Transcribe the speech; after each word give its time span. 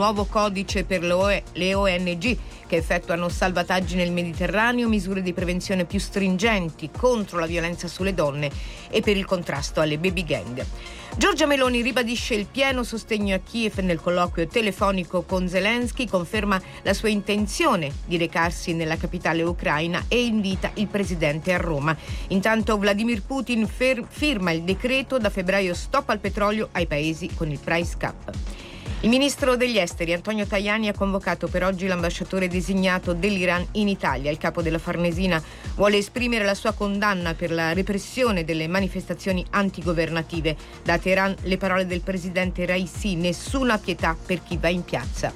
nuovo 0.00 0.24
codice 0.24 0.84
per 0.84 1.02
le 1.02 1.74
ONG 1.74 2.38
che 2.66 2.76
effettuano 2.76 3.28
salvataggi 3.28 3.96
nel 3.96 4.12
Mediterraneo, 4.12 4.88
misure 4.88 5.20
di 5.20 5.34
prevenzione 5.34 5.84
più 5.84 5.98
stringenti 5.98 6.88
contro 6.90 7.38
la 7.38 7.44
violenza 7.44 7.86
sulle 7.86 8.14
donne 8.14 8.50
e 8.88 9.02
per 9.02 9.18
il 9.18 9.26
contrasto 9.26 9.82
alle 9.82 9.98
baby 9.98 10.24
gang. 10.24 10.64
Giorgia 11.18 11.44
Meloni 11.44 11.82
ribadisce 11.82 12.34
il 12.34 12.46
pieno 12.46 12.82
sostegno 12.82 13.34
a 13.34 13.40
Kiev 13.40 13.78
nel 13.80 14.00
colloquio 14.00 14.46
telefonico 14.46 15.20
con 15.22 15.48
Zelensky, 15.48 16.06
conferma 16.06 16.58
la 16.82 16.94
sua 16.94 17.10
intenzione 17.10 17.92
di 18.06 18.16
recarsi 18.16 18.72
nella 18.72 18.96
capitale 18.96 19.42
ucraina 19.42 20.04
e 20.08 20.24
invita 20.24 20.70
il 20.74 20.86
presidente 20.86 21.52
a 21.52 21.58
Roma. 21.58 21.94
Intanto 22.28 22.78
Vladimir 22.78 23.20
Putin 23.22 23.66
fer- 23.66 24.06
firma 24.08 24.52
il 24.52 24.62
decreto 24.62 25.18
da 25.18 25.28
febbraio 25.28 25.74
stop 25.74 26.08
al 26.08 26.20
petrolio 26.20 26.68
ai 26.72 26.86
paesi 26.86 27.28
con 27.34 27.50
il 27.50 27.58
price 27.58 27.96
cap. 27.98 28.30
Il 29.02 29.08
ministro 29.08 29.56
degli 29.56 29.78
esteri 29.78 30.12
Antonio 30.12 30.46
Tajani 30.46 30.88
ha 30.88 30.92
convocato 30.92 31.48
per 31.48 31.64
oggi 31.64 31.86
l'ambasciatore 31.86 32.48
designato 32.48 33.14
dell'Iran 33.14 33.66
in 33.72 33.88
Italia. 33.88 34.30
Il 34.30 34.36
capo 34.36 34.60
della 34.60 34.78
Farnesina 34.78 35.42
vuole 35.74 35.96
esprimere 35.96 36.44
la 36.44 36.52
sua 36.52 36.72
condanna 36.72 37.32
per 37.32 37.50
la 37.50 37.72
repressione 37.72 38.44
delle 38.44 38.68
manifestazioni 38.68 39.42
antigovernative. 39.48 40.54
Da 40.82 40.98
Teheran 40.98 41.34
le 41.44 41.56
parole 41.56 41.86
del 41.86 42.02
presidente 42.02 42.66
Raisi, 42.66 43.14
nessuna 43.14 43.78
pietà 43.78 44.14
per 44.26 44.42
chi 44.42 44.58
va 44.58 44.68
in 44.68 44.84
piazza. 44.84 45.32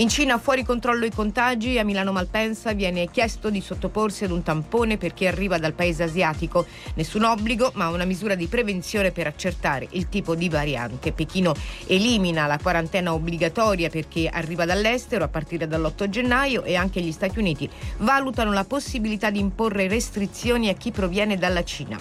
In 0.00 0.08
Cina 0.08 0.38
fuori 0.38 0.64
controllo 0.64 1.04
i 1.04 1.10
contagi, 1.10 1.78
a 1.78 1.84
Milano 1.84 2.10
Malpensa 2.10 2.72
viene 2.72 3.10
chiesto 3.10 3.50
di 3.50 3.60
sottoporsi 3.60 4.24
ad 4.24 4.30
un 4.30 4.42
tampone 4.42 4.96
per 4.96 5.12
chi 5.12 5.26
arriva 5.26 5.58
dal 5.58 5.74
paese 5.74 6.04
asiatico. 6.04 6.64
Nessun 6.94 7.24
obbligo, 7.24 7.72
ma 7.74 7.90
una 7.90 8.06
misura 8.06 8.34
di 8.34 8.46
prevenzione 8.46 9.10
per 9.10 9.26
accertare 9.26 9.86
il 9.90 10.08
tipo 10.08 10.34
di 10.34 10.48
variante. 10.48 11.12
Pechino 11.12 11.54
elimina 11.86 12.46
la 12.46 12.58
quarantena 12.58 13.12
obbligatoria 13.12 13.90
per 13.90 14.08
chi 14.08 14.26
arriva 14.26 14.64
dall'estero 14.64 15.24
a 15.24 15.28
partire 15.28 15.66
dall'8 15.68 16.08
gennaio 16.08 16.62
e 16.62 16.76
anche 16.76 17.02
gli 17.02 17.12
Stati 17.12 17.38
Uniti 17.38 17.68
valutano 17.98 18.54
la 18.54 18.64
possibilità 18.64 19.28
di 19.28 19.38
imporre 19.38 19.86
restrizioni 19.86 20.70
a 20.70 20.74
chi 20.74 20.92
proviene 20.92 21.36
dalla 21.36 21.62
Cina. 21.62 21.98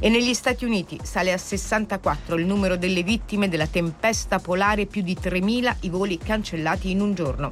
E 0.00 0.08
negli 0.08 0.34
Stati 0.34 0.64
Uniti 0.64 0.98
sale 1.02 1.32
a 1.32 1.38
64 1.38 2.36
il 2.36 2.46
numero 2.46 2.76
delle 2.76 3.02
vittime 3.02 3.48
della 3.48 3.66
tempesta 3.66 4.38
polare, 4.38 4.86
più 4.86 5.02
di 5.02 5.16
3.000 5.20 5.76
i 5.80 5.88
voli 5.88 6.18
cancellati 6.18 6.90
in 6.90 7.00
un 7.00 7.14
giorno. 7.14 7.50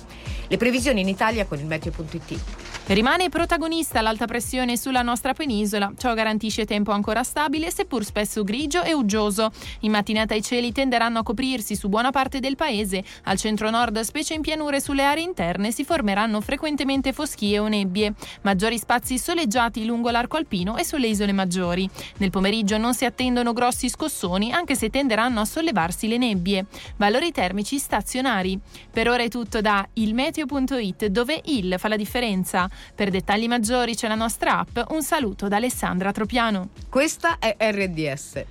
Le 0.49 0.57
previsioni 0.57 1.01
in 1.01 1.09
Italia 1.09 1.47
con 1.47 1.59
il 1.59 1.67
meteo.it. 1.67 2.41
Rimane 2.89 3.29
protagonista 3.29 4.01
l'alta 4.01 4.27
pressione 4.27 4.77
sulla 4.77 5.03
nostra 5.03 5.35
penisola. 5.35 5.93
Ciò 5.97 6.13
garantisce 6.15 6.65
tempo 6.65 6.91
ancora 6.91 7.23
stabile, 7.23 7.71
seppur 7.71 8.05
spesso 8.05 8.43
grigio 8.43 8.83
e 8.83 8.93
uggioso. 8.93 9.51
In 9.81 9.93
mattinata 9.93 10.35
i 10.35 10.43
cieli 10.43 10.73
tenderanno 10.73 11.21
a 11.21 11.23
coprirsi 11.23 11.77
su 11.77 11.89
buona 11.89 12.11
parte 12.11 12.41
del 12.41 12.57
paese. 12.57 13.05
Al 13.25 13.39
centro-nord, 13.39 14.01
specie 14.01 14.35
in 14.35 14.41
pianure 14.41 14.81
sulle 14.81 15.05
aree 15.05 15.23
interne, 15.23 15.71
si 15.71 15.85
formeranno 15.85 16.41
frequentemente 16.41 17.13
foschie 17.13 17.61
o 17.61 17.69
nebbie. 17.69 18.15
Maggiori 18.43 18.77
spazi 18.79 19.17
soleggiati 19.17 19.85
lungo 19.85 20.11
l'arco 20.11 20.37
alpino 20.37 20.77
e 20.77 20.85
sulle 20.85 21.07
isole 21.07 21.33
maggiori. 21.33 21.89
Nel 22.17 22.31
pomeriggio 22.33 22.79
non 22.79 22.95
si 22.95 23.05
attendono 23.05 23.53
grossi 23.53 23.89
scossoni, 23.89 24.51
anche 24.53 24.75
se 24.75 24.91
tenderanno 24.91 25.41
a 25.41 25.45
sollevarsi 25.45 26.09
le 26.09 26.19
nebbie. 26.19 26.67
Valori 26.97 27.31
termici 27.31 27.79
stazionari. 27.79 28.59
Per 28.91 29.09
ora 29.09 29.23
è 29.23 29.29
tutto 29.29 29.61
da 29.61 29.87
ilmeteo.it, 29.93 31.07
dove 31.07 31.41
il 31.45 31.77
fa 31.79 31.87
la 31.87 31.97
differenza. 31.97 32.69
Per 32.95 33.11
dettagli 33.11 33.47
maggiori 33.47 33.95
c'è 33.95 34.09
la 34.09 34.17
nostra 34.17 34.59
app. 34.59 34.91
Un 34.91 35.03
saluto 35.03 35.47
da 35.47 35.57
Alessandra 35.57 36.11
Tropiano. 36.11 36.71
Questa 36.89 37.39
è 37.39 37.57
RDS. 37.61 38.45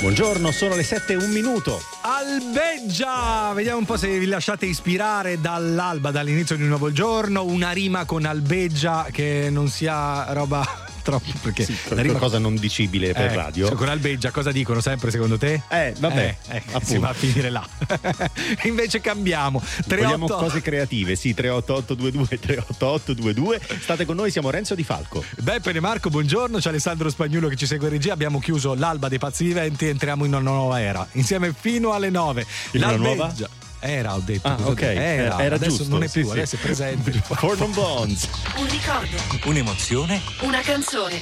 Buongiorno, 0.00 0.50
sono 0.50 0.76
le 0.76 0.82
7 0.82 1.12
e 1.12 1.16
un 1.16 1.30
minuto. 1.30 1.78
Albeggia! 2.02 3.52
Vediamo 3.52 3.80
un 3.80 3.84
po' 3.84 3.98
se 3.98 4.18
vi 4.18 4.24
lasciate 4.24 4.64
ispirare 4.64 5.40
dall'alba, 5.40 6.10
dall'inizio 6.10 6.56
di 6.56 6.62
un 6.62 6.68
nuovo 6.68 6.90
giorno. 6.90 7.44
Una 7.44 7.72
rima 7.72 8.06
con 8.06 8.24
albeggia 8.24 9.08
che 9.10 9.48
non 9.50 9.68
sia 9.68 10.32
roba 10.32 10.88
troppo 11.10 11.32
perché 11.42 11.64
sì, 11.64 11.76
la 11.88 12.02
rima... 12.02 12.18
cosa 12.18 12.38
non 12.38 12.54
dicibile 12.54 13.12
per 13.12 13.32
eh, 13.32 13.34
radio. 13.34 13.66
Cioè 13.66 13.76
con 13.76 13.88
Albeggia 13.88 14.30
cosa 14.30 14.52
dicono 14.52 14.80
sempre 14.80 15.10
secondo 15.10 15.36
te? 15.36 15.62
Eh, 15.68 15.94
vabbè, 15.98 16.36
eh, 16.48 16.62
eh, 16.72 16.80
si 16.82 16.98
va 16.98 17.08
a 17.08 17.12
finire 17.12 17.50
là. 17.50 17.66
Invece 18.64 19.00
cambiamo. 19.00 19.60
38... 19.60 20.02
Vogliamo 20.02 20.26
cose 20.26 20.60
creative, 20.60 21.16
sì, 21.16 21.34
38822 21.34 22.38
38822. 22.38 23.60
State 23.80 24.04
con 24.04 24.16
noi, 24.16 24.30
siamo 24.30 24.50
Renzo 24.50 24.74
Di 24.74 24.84
Falco. 24.84 25.24
Beppe 25.38 25.70
e 25.70 25.80
Marco, 25.80 26.10
buongiorno, 26.10 26.58
c'è 26.58 26.68
Alessandro 26.68 27.10
Spagnuolo 27.10 27.48
che 27.48 27.56
ci 27.56 27.66
segue 27.66 27.86
in 27.88 27.92
regia. 27.92 28.12
Abbiamo 28.12 28.38
chiuso 28.38 28.74
l'alba 28.74 29.08
dei 29.08 29.18
pazzi 29.18 29.44
viventi 29.44 29.86
e 29.86 29.88
entriamo 29.88 30.24
in 30.24 30.32
una 30.34 30.42
nuova 30.42 30.80
era. 30.80 31.06
Insieme 31.12 31.52
fino 31.58 31.92
alle 31.92 32.10
9. 32.10 32.46
In 32.72 32.82
una 32.84 32.96
nuova? 32.96 33.59
Era, 33.80 34.14
ho 34.14 34.20
detto. 34.20 34.46
Ah, 34.46 34.56
ok. 34.60 34.82
Era, 34.82 35.42
era 35.42 35.54
adesso 35.56 35.78
giusto. 35.78 35.92
non 35.92 36.02
è 36.02 36.08
più, 36.08 36.24
sì, 36.24 36.30
adesso 36.32 36.56
è 36.56 36.58
presente. 36.58 37.22
Cordon 37.36 37.72
Bones. 37.72 38.28
Un 38.56 38.68
ricordo. 38.68 39.16
Un'emozione. 39.44 40.20
Una 40.42 40.60
canzone. 40.60 41.20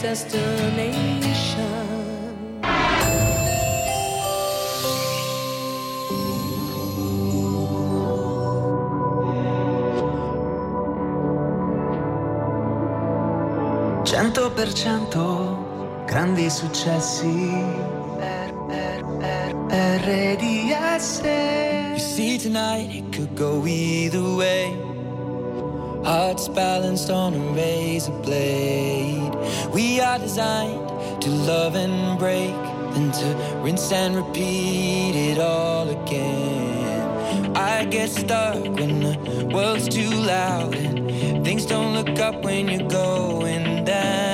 Destination. 0.00 1.18
Cento 14.04 14.50
per 14.52 14.72
cento 14.72 16.02
grandi 16.06 16.48
successi 16.48 17.52
RDS 19.70 21.22
You 21.92 21.98
see 21.98 22.38
tonight 22.38 22.88
it 22.90 23.12
could 23.12 23.34
go 23.36 23.66
either 23.66 24.22
way 24.36 24.87
Hearts 26.08 26.48
balanced 26.48 27.10
on 27.10 27.34
a 27.34 27.38
razor 27.52 28.12
blade. 28.22 29.30
We 29.74 30.00
are 30.00 30.18
designed 30.18 31.20
to 31.20 31.28
love 31.28 31.74
and 31.74 32.18
break 32.18 32.54
Then 32.94 33.12
to 33.12 33.60
rinse 33.62 33.92
and 33.92 34.16
repeat 34.16 35.14
it 35.14 35.38
all 35.38 35.86
again. 35.86 37.54
I 37.54 37.84
get 37.84 38.08
stuck 38.08 38.54
when 38.78 39.00
the 39.00 39.50
world's 39.52 39.86
too 39.86 40.08
loud 40.08 40.74
And 40.74 41.44
things 41.44 41.66
don't 41.66 41.92
look 41.92 42.18
up 42.18 42.42
when 42.42 42.68
you're 42.68 42.88
going 42.88 43.84
down 43.84 44.27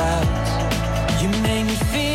clouds. 0.00 1.22
You 1.22 1.28
make 1.42 1.66
me 1.66 1.74
feel 1.92 2.09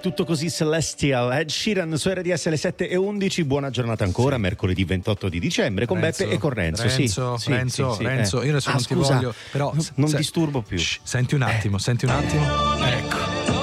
tutto 0.00 0.24
così 0.24 0.50
celestial. 0.50 1.32
Ed 1.38 1.48
Sheeran 1.50 1.96
su 1.96 2.08
RDS 2.10 2.46
alle 2.46 2.56
7 2.56 2.88
e 2.88 2.96
11. 2.96 3.44
Buona 3.44 3.70
giornata 3.70 4.04
ancora, 4.04 4.38
mercoledì 4.38 4.84
28 4.84 5.28
di 5.28 5.38
dicembre 5.38 5.86
con 5.86 6.00
Renzo, 6.00 6.22
Beppe 6.24 6.34
e 6.34 6.38
con 6.38 6.50
Renzo. 6.50 6.82
Renzo, 6.82 6.96
sì, 6.96 7.06
sì, 7.08 7.50
Renzo, 7.50 7.90
sì, 7.92 7.96
sì, 7.98 8.04
Renzo, 8.04 8.40
eh. 8.40 8.44
io 8.46 8.50
adesso 8.50 8.68
Ah, 8.68 8.72
non 8.72 8.82
ti 8.82 8.94
scusa, 8.94 9.14
voglio, 9.14 9.34
però 9.50 9.72
no, 9.74 9.84
non 9.96 10.08
se- 10.08 10.16
disturbo 10.16 10.62
più. 10.62 10.78
Shh, 10.78 10.98
senti 11.02 11.34
un 11.34 11.42
attimo, 11.42 11.78
senti 11.78 12.04
un 12.06 12.10
attimo. 12.12 12.44
Ecco, 12.84 13.16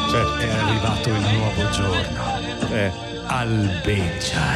Certo. 0.09 0.37
è 0.37 0.49
arrivato 0.49 1.09
il 1.09 1.19
nuovo 1.19 1.69
giorno. 1.71 2.73
Eh. 2.73 2.91
Albeggia. 3.27 4.55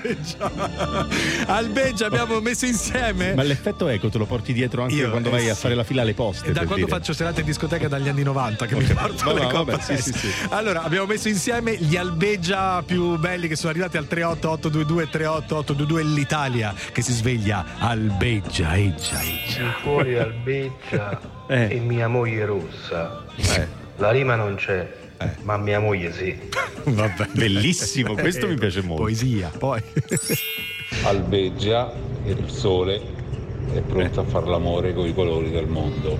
Albeggia 1.46 2.06
abbiamo 2.06 2.40
messo 2.40 2.66
insieme. 2.66 3.34
Ma 3.34 3.42
l'effetto 3.42 3.88
eco 3.88 4.08
te 4.08 4.18
lo 4.18 4.26
porti 4.26 4.52
dietro 4.52 4.82
anche 4.82 4.94
Io, 4.94 5.10
quando 5.10 5.28
eh, 5.28 5.32
vai 5.32 5.48
a 5.48 5.54
sì. 5.54 5.60
fare 5.60 5.74
la 5.74 5.84
fila 5.84 6.02
alle 6.02 6.14
poste. 6.14 6.52
Da 6.52 6.60
quando 6.64 6.86
dire. 6.86 6.88
faccio 6.88 7.12
serate 7.12 7.40
in 7.40 7.46
discoteca 7.46 7.88
dagli 7.88 8.08
anni 8.08 8.22
90 8.22 8.66
che 8.66 8.74
mi 8.74 8.84
porto 8.92 9.32
le 9.32 9.40
vabbè, 9.40 9.52
compasse. 9.52 9.96
sì, 9.98 10.12
sì, 10.12 10.18
sì. 10.18 10.28
Allora, 10.50 10.82
abbiamo 10.82 11.06
messo 11.06 11.28
insieme 11.28 11.76
gli 11.76 11.96
albeggia 11.96 12.82
più 12.82 13.18
belli 13.18 13.48
che 13.48 13.56
sono 13.56 13.70
arrivati 13.70 13.96
al 13.96 14.06
38822 14.06 15.08
38822 15.10 16.02
l'Italia 16.04 16.74
che 16.92 17.02
si 17.02 17.12
sveglia 17.12 17.64
albeggia, 17.78 18.76
eggia, 18.76 19.20
eggia. 19.22 19.72
fuori 19.82 20.16
albeggia 20.18 21.20
Eh. 21.48 21.68
e 21.70 21.78
mia 21.80 22.08
moglie 22.08 22.44
rossa. 22.44 23.24
Eh. 23.36 23.82
La 23.96 24.10
rima 24.10 24.34
non 24.34 24.56
c'è, 24.56 24.92
ma 25.42 25.56
mia 25.56 25.80
moglie 25.80 26.12
sì. 26.12 26.36
Vabbè, 26.84 27.28
bellissimo, 27.32 28.14
questo 28.14 28.46
mi 28.46 28.56
piace 28.56 28.82
molto. 28.82 29.02
Poesia, 29.02 29.50
poi. 29.56 29.82
albeggia 31.04 31.92
e 32.24 32.30
il 32.30 32.50
sole 32.50 33.00
è 33.72 33.80
pronto 33.80 34.20
a 34.20 34.24
far 34.24 34.46
l'amore 34.46 34.92
con 34.94 35.06
i 35.06 35.14
colori 35.14 35.50
del 35.50 35.66
mondo. 35.66 36.18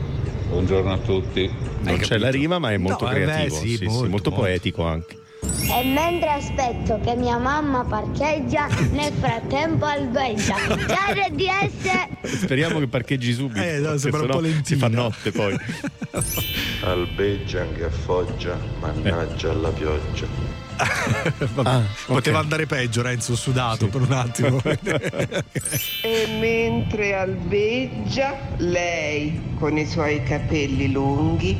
Buongiorno 0.48 0.92
a 0.92 0.98
tutti. 0.98 1.50
Non 1.80 1.98
c'è 1.98 2.18
la 2.18 2.30
rima, 2.30 2.58
ma 2.58 2.72
è 2.72 2.76
molto 2.76 3.04
No, 3.04 3.10
vabbè, 3.10 3.22
creativo, 3.24 3.54
sì, 3.56 3.68
sì, 3.68 3.76
sì, 3.76 3.84
molto, 3.84 4.08
molto 4.08 4.30
molto. 4.30 4.44
poetico 4.44 4.84
anche. 4.84 5.16
E 5.66 5.84
mentre 5.84 6.30
aspetto 6.30 7.00
che 7.02 7.16
mia 7.16 7.38
mamma 7.38 7.84
parcheggia, 7.84 8.66
nel 8.92 9.12
frattempo 9.18 9.84
albeggia. 9.84 10.56
Ciao 10.56 11.12
RDS! 11.12 12.38
Speriamo 12.42 12.78
che 12.78 12.86
parcheggi 12.86 13.32
subito. 13.32 13.60
Eh, 13.60 13.78
no, 13.78 13.96
sembra 13.96 14.20
un 14.22 14.28
po' 14.28 14.42
Si 14.62 14.76
fa 14.76 14.88
notte 14.88 15.32
poi. 15.32 15.56
Albeggia 16.84 17.62
anche 17.62 17.84
a 17.84 17.90
Foggia, 17.90 18.58
mannaggia 18.80 19.50
alla 19.50 19.70
pioggia. 19.70 20.26
Vabbè, 21.54 21.82
Poteva 22.06 22.40
andare 22.40 22.66
peggio, 22.66 23.02
Renzo, 23.02 23.36
sudato 23.36 23.88
per 23.88 24.00
un 24.00 24.12
attimo. 24.12 24.60
E 26.02 26.26
mentre 26.38 27.14
albeggia, 27.14 28.36
lei 28.58 29.54
con 29.58 29.78
i 29.78 29.86
suoi 29.86 30.22
capelli 30.22 30.92
lunghi 30.92 31.58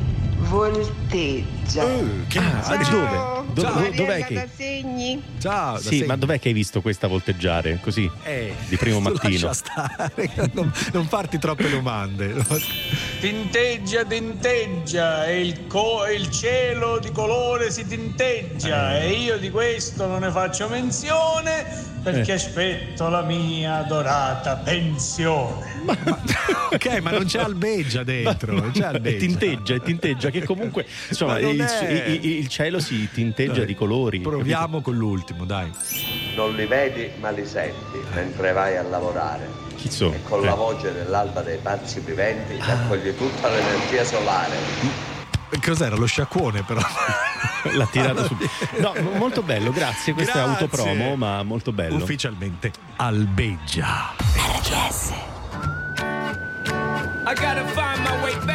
volteggia. 0.49 1.64
Ah, 1.67 2.77
dove? 2.89 3.43
Dove- 3.53 3.69
Maria 3.73 3.91
dov'è 3.95 4.25
che- 4.25 4.33
da 4.35 4.45
segni? 4.55 5.21
Ciao, 5.41 5.77
Sì, 5.79 6.03
ma 6.03 6.15
dov'è 6.15 6.39
che 6.39 6.49
hai 6.49 6.53
visto 6.53 6.81
questa 6.81 7.07
volteggiare? 7.07 7.79
Così? 7.81 8.09
Di 8.67 8.77
primo 8.77 8.99
mattino. 9.01 9.47
Lascia 9.47 9.53
stare, 9.53 10.29
non, 10.53 10.71
non 10.93 11.07
farti 11.07 11.39
troppe 11.39 11.69
domande. 11.69 12.33
Tinteggia, 13.19 14.03
tinteggia, 14.05 15.25
e 15.25 15.41
il, 15.41 15.65
co- 15.67 16.05
e 16.05 16.13
il 16.15 16.29
cielo 16.29 16.99
di 16.99 17.11
colore 17.11 17.71
si 17.71 17.85
tinteggia 17.87 18.99
Eh. 18.99 19.05
e 19.07 19.11
io 19.13 19.37
di 19.37 19.49
questo 19.49 20.05
non 20.05 20.19
ne 20.19 20.29
faccio 20.29 20.67
menzione 20.69 21.93
perché 22.03 22.31
Eh. 22.33 22.35
aspetto 22.35 23.09
la 23.09 23.23
mia 23.23 23.81
dorata 23.87 24.57
pensione. 24.57 25.73
ok, 26.71 26.99
ma 27.01 27.11
non 27.11 27.25
c'è 27.25 27.39
albeggia 27.39 28.03
dentro. 28.03 28.53
non 28.53 28.71
c'è 28.71 28.81
È 28.81 28.85
albeggia. 28.85 29.17
tinteggia, 29.17 29.73
è 29.75 29.81
tinteggia 29.81 30.29
che 30.29 30.43
comunque 30.43 30.85
insomma 31.09 31.33
Ma 31.33 31.39
non 31.39 31.54
il, 31.55 31.61
è- 31.65 32.05
il- 32.07 32.25
il 32.37 32.47
cielo 32.47 32.79
si 32.79 33.09
tinteggia 33.11 33.53
Dai, 33.53 33.65
di 33.65 33.75
colori. 33.75 34.19
Proviamo 34.19 34.81
con 34.81 34.95
l'ultimo, 34.95 35.45
dai. 35.45 35.71
Non 36.35 36.53
li 36.55 36.65
vedi 36.65 37.09
ma 37.19 37.29
li 37.31 37.45
senti 37.45 37.97
mentre 38.13 38.51
vai 38.53 38.77
a 38.77 38.83
lavorare. 38.83 39.63
Chi 39.75 39.89
sono? 39.91 40.13
E 40.15 40.23
con 40.23 40.41
Eh. 40.41 40.45
la 40.45 40.55
voce 40.55 40.93
dell'alba 40.93 41.41
dei 41.41 41.57
pazzi 41.61 41.99
viventi 41.99 42.57
raccogli 42.59 43.15
tutta 43.15 43.49
l'energia 43.49 44.03
solare. 44.03 44.55
Cos'era? 45.63 45.95
Lo 45.95 46.05
sciacquone, 46.05 46.63
però. 46.63 46.81
L'ha 47.71 47.85
tirato 47.87 48.25
su. 48.25 48.35
No, 48.77 48.93
molto 49.17 49.41
bello, 49.41 49.71
grazie. 49.71 50.13
Questa 50.13 50.33
Grazie. 50.33 50.51
è 50.51 50.53
autopromo, 50.61 51.15
ma 51.15 51.41
molto 51.43 51.71
bello. 51.71 51.95
Ufficialmente 51.95 52.71
albeggia. 52.97 54.13
I 57.27 57.33
gotta 57.33 57.65
find 57.73 57.99
my 58.03 58.21
way 58.21 58.35
back, 58.45 58.54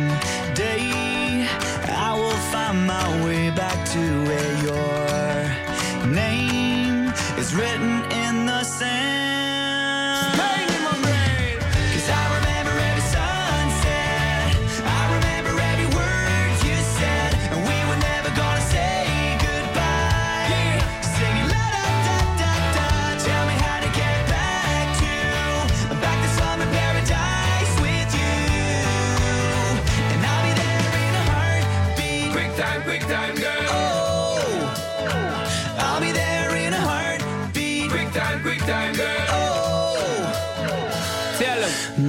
way 3.23 3.49
back 3.51 3.79
to 3.93 4.03
where 4.27 4.53
your 4.67 6.07
name 6.07 7.07
is 7.37 7.53
written 7.53 8.03
in 8.11 8.45
the 8.45 8.63
sand. 8.63 9.20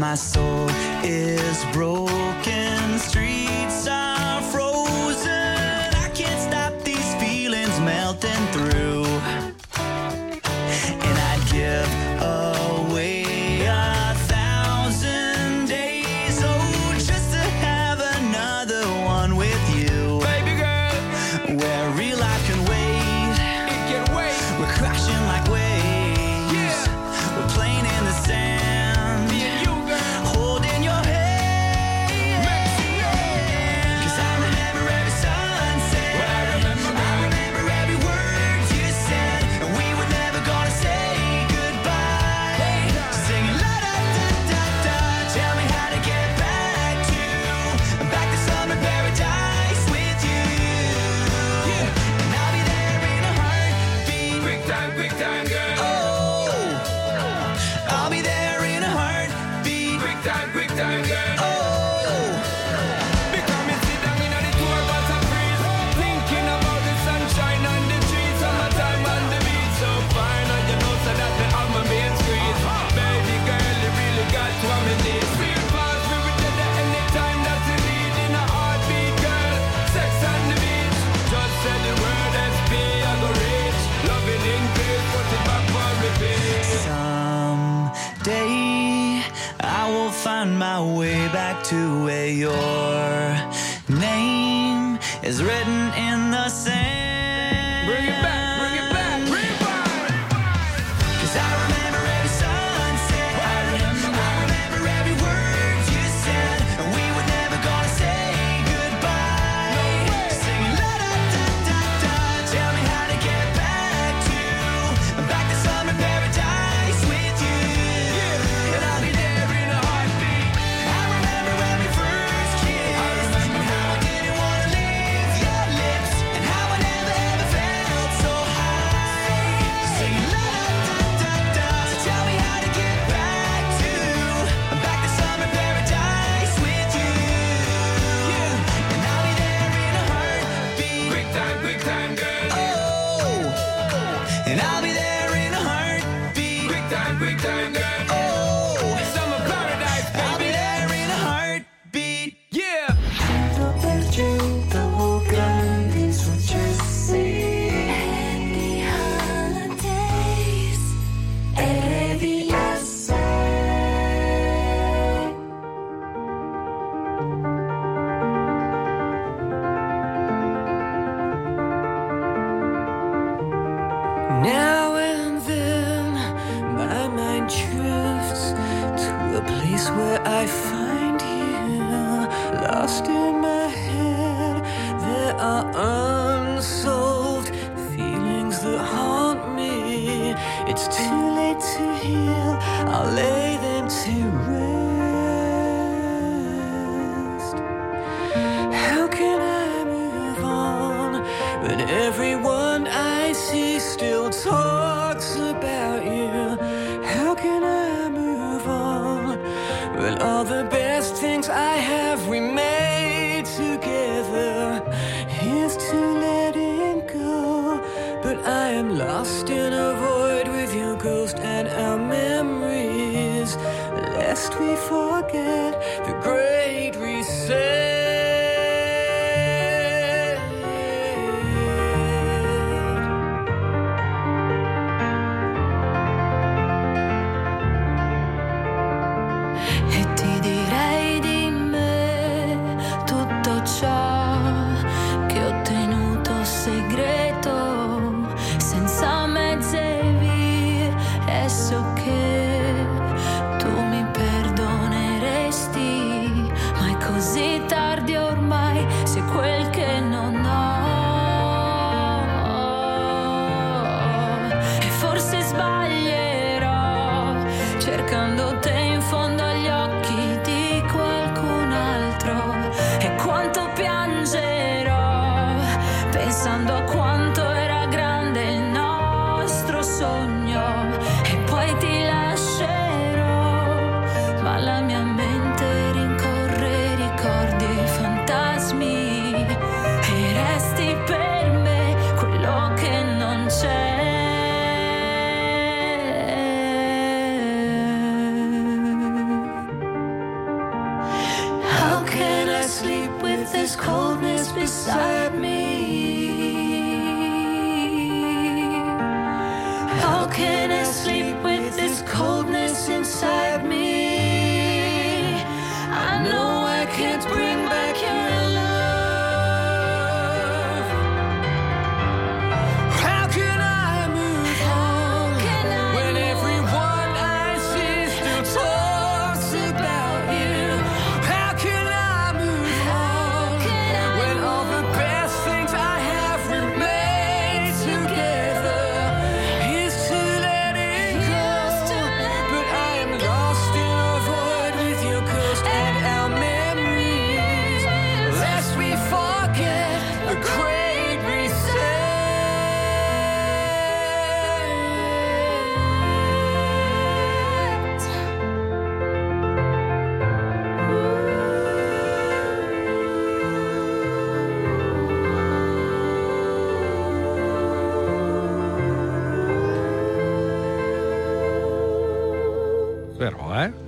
My 0.02 0.16
soul 0.16 0.71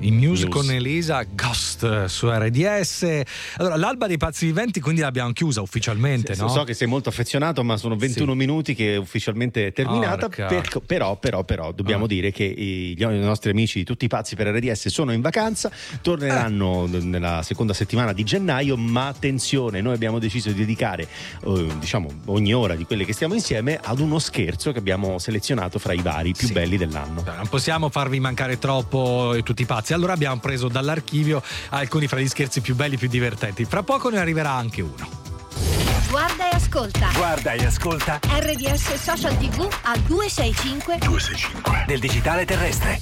I 0.05 0.11
Muse 0.11 0.49
con 0.49 0.71
Elisa 0.71 1.25
Ghost 1.35 2.05
su 2.07 2.29
RDS. 2.31 3.23
Allora, 3.57 3.77
l'alba 3.77 4.07
dei 4.07 4.19
pazzi 4.19 4.45
viventi, 4.45 4.79
quindi 4.81 5.01
l'abbiamo 5.01 5.33
chiusa 5.33 5.62
ufficialmente, 5.62 6.35
no? 6.37 6.49
So 6.49 6.62
che 6.64 6.75
sei 6.75 6.87
molto 6.87 7.09
affezionato, 7.09 7.64
ma 7.64 7.79
sono 7.79 7.97
21 7.97 8.35
minuti 8.35 8.75
che 8.75 8.95
è 8.95 8.97
ufficialmente 8.97 9.73
terminata. 9.73 10.29
Per- 10.29 10.83
però, 10.85 11.17
però, 11.17 11.45
però, 11.45 11.73
dobbiamo 11.73 12.05
Ah. 12.05 12.09
dire 12.09 12.33
che 12.33 12.45
i, 12.45 12.93
i 12.93 12.97
nostri 13.19 13.51
amici, 13.51 13.83
tutti 13.83 14.05
i 14.05 14.09
pazzi 14.09 14.37
per 14.37 14.49
RDS, 14.49 14.88
sono 14.88 15.11
in 15.12 15.23
vacanza, 15.23 15.71
torneranno 16.03 16.87
Eh. 16.93 16.99
nella 17.01 17.40
seconda 17.43 17.73
settimana 17.73 18.12
di 18.12 18.25
gennaio. 18.25 18.77
Ma 18.77 19.07
attenzione, 19.07 19.81
noi 19.81 19.95
abbiamo 19.95 20.19
deciso 20.19 20.51
di 20.51 20.55
dedicare, 20.57 21.09
eh, 21.47 21.67
diciamo, 21.79 22.11
ogni 22.27 22.53
ora 22.53 22.75
di 22.75 22.85
quelle 22.85 23.07
che 23.07 23.14
stiamo 23.14 23.33
insieme 23.33 23.81
ad 23.83 24.01
uno 24.01 24.19
scherzo 24.19 24.71
che 24.73 24.79
abbiamo 24.81 25.19
selezionato 25.19 25.79
fra 25.79 25.95
i 25.95 26.03
vari 26.03 26.33
più 26.33 26.53
belli 26.53 26.77
dell'anno. 26.77 27.23
Non 27.25 27.49
possiamo 27.49 27.88
farvi 27.88 28.21
mancare 28.21 28.59
troppo 28.59 29.33
e 29.33 29.43
tutti 29.43 29.62
i 29.62 29.67
pazzi. 29.67 29.93
Allora 29.94 30.12
abbiamo 30.12 30.38
preso 30.40 30.68
dall'archivio 30.68 31.42
alcuni 31.70 32.07
fra 32.07 32.20
gli 32.20 32.28
scherzi 32.28 32.61
più 32.61 32.74
belli, 32.74 32.96
più 32.96 33.09
divertenti. 33.09 33.64
Fra 33.64 33.83
poco 33.83 34.11
ne 34.11 34.18
arriverà 34.18 34.50
anche 34.50 34.83
uno. 34.83 35.22
Guarda 36.11 36.50
e 36.50 36.54
ascolta. 36.54 37.11
Guarda 37.14 37.52
e 37.52 37.64
ascolta 37.64 38.20
RDS 38.22 38.94
Social 38.94 39.37
TV 39.37 39.68
al 39.83 39.98
265 40.00 40.98
265 40.98 41.85
del 41.87 41.98
digitale 41.98 42.44
terrestre. 42.44 43.00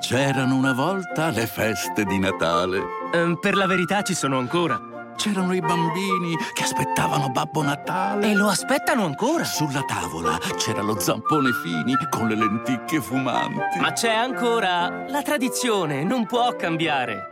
C'erano 0.00 0.54
una 0.54 0.74
volta 0.74 1.30
le 1.30 1.46
feste 1.46 2.04
di 2.04 2.18
Natale. 2.18 2.82
Ehm, 3.14 3.38
per 3.40 3.54
la 3.54 3.66
verità 3.66 4.02
ci 4.02 4.14
sono 4.14 4.38
ancora. 4.38 4.93
C'erano 5.16 5.54
i 5.54 5.60
bambini 5.60 6.36
che 6.52 6.62
aspettavano 6.62 7.30
Babbo 7.30 7.62
Natale. 7.62 8.30
E 8.30 8.34
lo 8.34 8.48
aspettano 8.48 9.04
ancora. 9.04 9.44
Sulla 9.44 9.82
tavola 9.82 10.38
c'era 10.56 10.82
lo 10.82 10.98
zampone 10.98 11.50
fini 11.62 11.96
con 12.10 12.28
le 12.28 12.36
lenticchie 12.36 13.00
fumanti. 13.00 13.78
Ma 13.80 13.92
c'è 13.92 14.12
ancora 14.12 15.04
la 15.08 15.22
tradizione, 15.22 16.04
non 16.04 16.26
può 16.26 16.54
cambiare. 16.56 17.28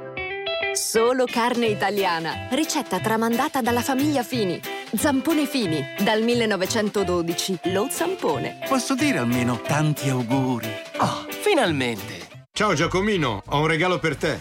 Solo 0.73 1.27
carne 1.27 1.67
italiana. 1.67 2.49
Ricetta 2.51 2.99
tramandata 2.99 3.61
dalla 3.61 3.83
famiglia 3.83 4.23
Fini. 4.23 4.59
Zampone 4.95 5.47
Fini, 5.47 5.85
dal 6.03 6.23
1912. 6.23 7.59
Lo 7.65 7.89
zampone. 7.91 8.59
Posso 8.67 8.95
dire 8.95 9.19
almeno 9.19 9.61
tanti 9.61 10.09
auguri? 10.09 10.69
Oh, 10.99 11.27
finalmente. 11.29 12.47
Ciao 12.53 12.73
Giacomino, 12.73 13.43
ho 13.47 13.61
un 13.61 13.67
regalo 13.67 13.99
per 13.99 14.17
te. 14.17 14.39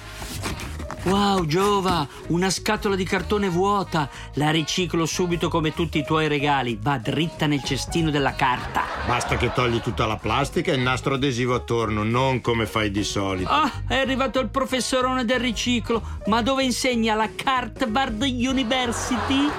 Wow, 1.04 1.48
Giova, 1.48 2.08
una 2.28 2.52
scatola 2.52 2.96
di 2.96 3.04
cartone 3.06 3.50
vuota. 3.50 4.08
La 4.36 4.52
riciclo 4.52 5.08
subito 5.08 5.50
come 5.50 5.74
tutti 5.74 5.98
i 5.98 6.04
tuoi 6.04 6.28
regali. 6.28 6.78
Va 6.80 7.00
dritta 7.00 7.48
nel 7.48 7.64
cestino 7.64 8.12
della 8.12 8.36
carta. 8.36 8.84
Basta 9.08 9.36
che 9.36 9.52
togli 9.52 9.82
tutta 9.82 10.06
la 10.06 10.18
plastica 10.18 10.72
e 10.72 10.76
il 10.76 10.82
nastro 10.82 11.16
adesivo 11.16 11.56
attorno, 11.56 12.04
non 12.04 12.40
come 12.40 12.68
fai 12.68 12.92
di 12.92 13.04
solito. 13.04 13.50
Ah, 13.50 13.72
è 13.88 13.96
arrivato 13.96 14.40
il 14.40 14.50
professorone 14.50 15.26
del 15.26 15.40
riciclo. 15.40 16.20
Ma 16.28 16.44
dove 16.44 16.64
insegna 16.64 17.16
la 17.16 17.30
Cartbard 17.34 18.22
University? 18.22 19.50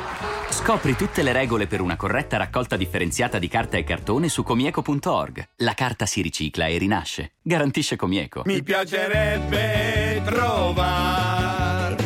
Scopri 0.53 0.95
tutte 0.95 1.23
le 1.23 1.33
regole 1.33 1.67
per 1.67 1.81
una 1.81 1.97
corretta 1.97 2.37
raccolta 2.37 2.77
differenziata 2.77 3.39
di 3.39 3.49
carta 3.49 3.79
e 3.79 3.85
cartone 3.85 4.29
su 4.29 4.43
comieco.org. 4.43 5.49
La 5.57 5.73
carta 5.73 6.05
si 6.05 6.21
ricicla 6.21 6.67
e 6.67 6.77
rinasce. 6.77 7.33
Garantisce 7.41 7.97
Comieco. 7.97 8.43
Mi 8.45 8.63
piacerebbe 8.63 10.21
trovare 10.25 11.97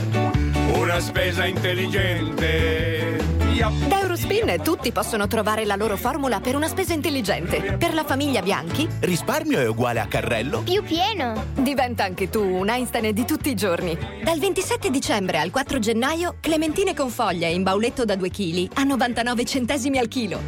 una 0.74 1.00
spesa 1.00 1.44
intelligente. 1.44 3.35
Da 3.56 4.00
Eurospin 4.02 4.60
tutti 4.62 4.92
possono 4.92 5.26
trovare 5.26 5.64
la 5.64 5.76
loro 5.76 5.96
formula 5.96 6.40
per 6.40 6.54
una 6.56 6.68
spesa 6.68 6.92
intelligente. 6.92 7.76
Per 7.78 7.94
la 7.94 8.04
famiglia 8.04 8.42
Bianchi 8.42 8.86
Risparmio 9.00 9.58
è 9.58 9.66
uguale 9.66 10.00
a 10.00 10.06
carrello? 10.06 10.60
più 10.60 10.82
pieno. 10.82 11.46
Diventa 11.54 12.04
anche 12.04 12.28
tu 12.28 12.42
un 12.42 12.68
Einstein 12.68 13.14
di 13.14 13.24
tutti 13.24 13.48
i 13.48 13.54
giorni. 13.54 13.96
Dal 14.22 14.38
27 14.38 14.90
dicembre 14.90 15.38
al 15.38 15.50
4 15.50 15.78
gennaio, 15.78 16.36
clementine 16.40 16.92
con 16.92 17.08
foglia 17.08 17.46
in 17.46 17.62
bauletto 17.62 18.04
da 18.04 18.14
2 18.14 18.28
kg 18.28 18.68
a 18.74 18.82
99 18.84 19.44
centesimi 19.46 19.96
al 19.96 20.08
chilo. 20.08 20.38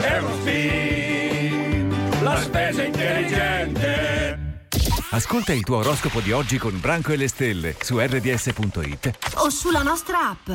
Eurospin, 0.00 1.94
la 2.22 2.40
spesa 2.40 2.84
intelligente. 2.84 4.38
Ascolta 5.10 5.52
il 5.52 5.62
tuo 5.62 5.76
oroscopo 5.78 6.20
di 6.20 6.32
oggi 6.32 6.56
con 6.56 6.80
Branco 6.80 7.12
e 7.12 7.16
le 7.16 7.28
stelle 7.28 7.76
su 7.78 7.98
rds.it 7.98 9.18
O 9.34 9.50
sulla 9.50 9.82
nostra 9.82 10.30
app. 10.30 10.50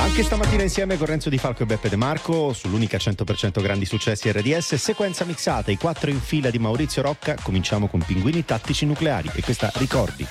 Anche 0.00 0.22
stamattina 0.22 0.62
insieme 0.62 0.96
con 0.96 1.06
Renzo 1.06 1.28
Di 1.28 1.36
Falco 1.36 1.62
e 1.62 1.66
Beppe 1.66 1.90
De 1.90 1.96
Marco 1.96 2.54
sull'unica 2.54 2.96
100% 2.96 3.60
grandi 3.60 3.84
successi 3.84 4.32
RDS, 4.32 4.76
sequenza 4.76 5.26
mixata, 5.26 5.70
i 5.70 5.76
quattro 5.76 6.08
in 6.08 6.20
fila 6.20 6.48
di 6.48 6.58
Maurizio 6.58 7.02
Rocca. 7.02 7.36
Cominciamo 7.40 7.86
con 7.86 8.00
Pinguini 8.00 8.44
Tattici 8.44 8.86
Nucleari 8.86 9.30
e 9.34 9.42
questa 9.42 9.70
ricordi. 9.74 10.26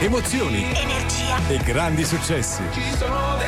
Emozioni 0.00 0.64
Energia. 0.74 1.48
e 1.48 1.56
grandi 1.62 2.04
successi. 2.04 2.62
Solo 2.98 3.38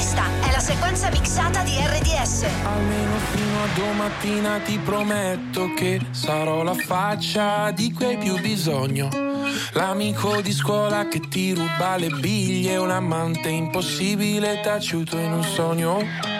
questa 0.00 0.24
è 0.40 0.50
la 0.50 0.60
sequenza 0.60 1.10
mixata 1.10 1.62
di 1.62 1.72
RDS. 1.76 2.46
Almeno 2.64 3.18
fino 3.34 3.62
a 3.62 3.66
domattina 3.74 4.58
ti 4.60 4.78
prometto 4.78 5.74
che 5.74 6.00
sarò 6.10 6.62
la 6.62 6.72
faccia 6.72 7.70
di 7.70 7.92
cui 7.92 8.06
hai 8.06 8.16
più 8.16 8.40
bisogno. 8.40 9.10
L'amico 9.72 10.40
di 10.40 10.52
scuola 10.52 11.06
che 11.06 11.20
ti 11.28 11.52
ruba 11.52 11.98
le 11.98 12.08
biglie, 12.08 12.78
un 12.78 12.90
amante 12.90 13.50
impossibile 13.50 14.60
taciuto 14.62 15.18
in 15.18 15.32
un 15.32 15.42
sogno. 15.42 16.39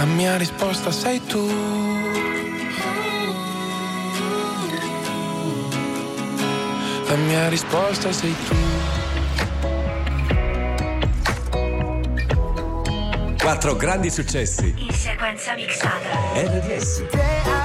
La 0.00 0.06
mia 0.06 0.38
risposta 0.38 0.90
sei 0.90 1.20
tu 1.26 1.46
La 7.06 7.16
mia 7.16 7.50
risposta 7.50 8.10
sei 8.10 8.34
tu 8.46 8.56
Quattro 13.42 13.76
grandi 13.76 14.08
successi. 14.08 14.74
In 14.78 14.90
sequenza 14.90 15.54
mixata. 15.54 16.08
RDS. 16.34 17.59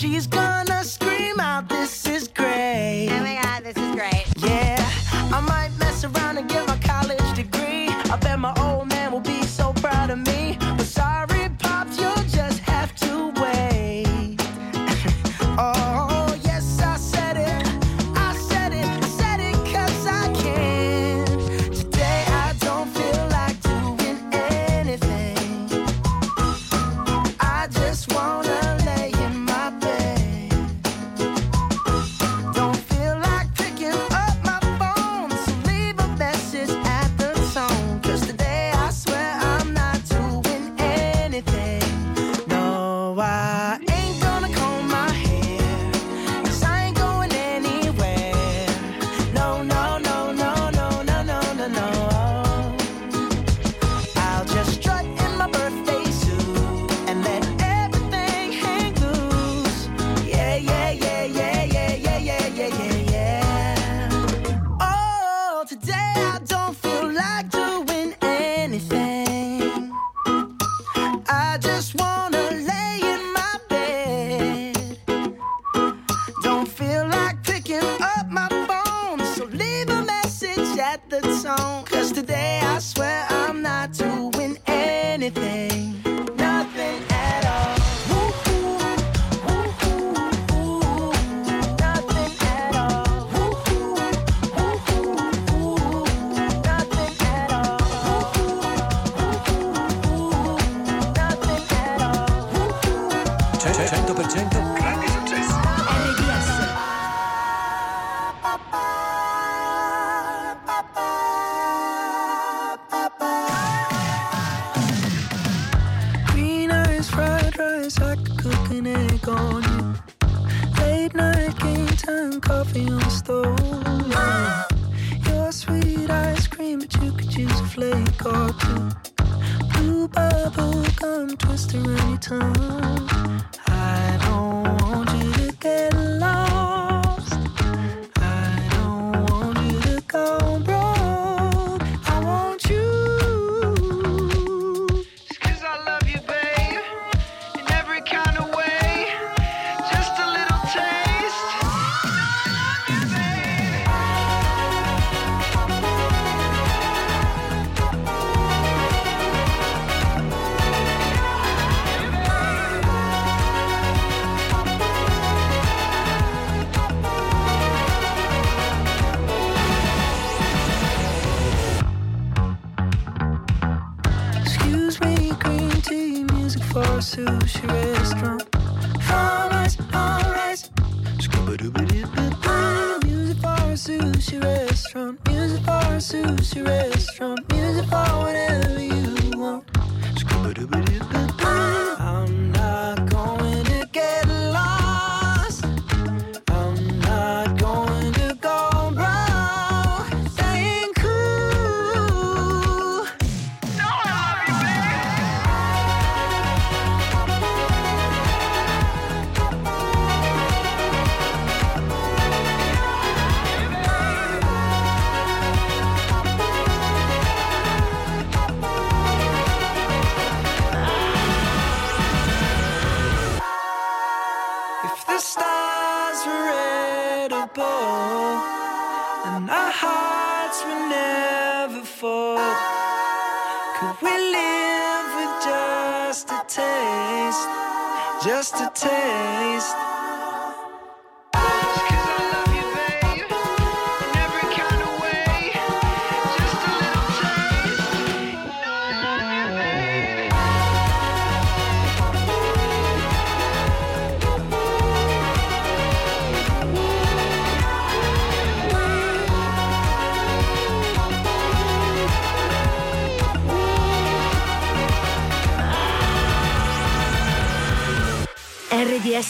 she's 0.00 0.26
gone. 0.26 0.39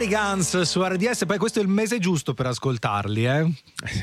Rewind, 0.00 0.08
Cardigans 0.08 0.62
su 0.62 0.82
RDS, 0.82 1.26
poi 1.26 1.36
questo 1.36 1.58
è 1.58 1.62
il 1.62 1.68
mese 1.68 1.98
giusto 1.98 2.32
per 2.32 2.46
ascoltarli, 2.46 3.26
eh? 3.26 3.52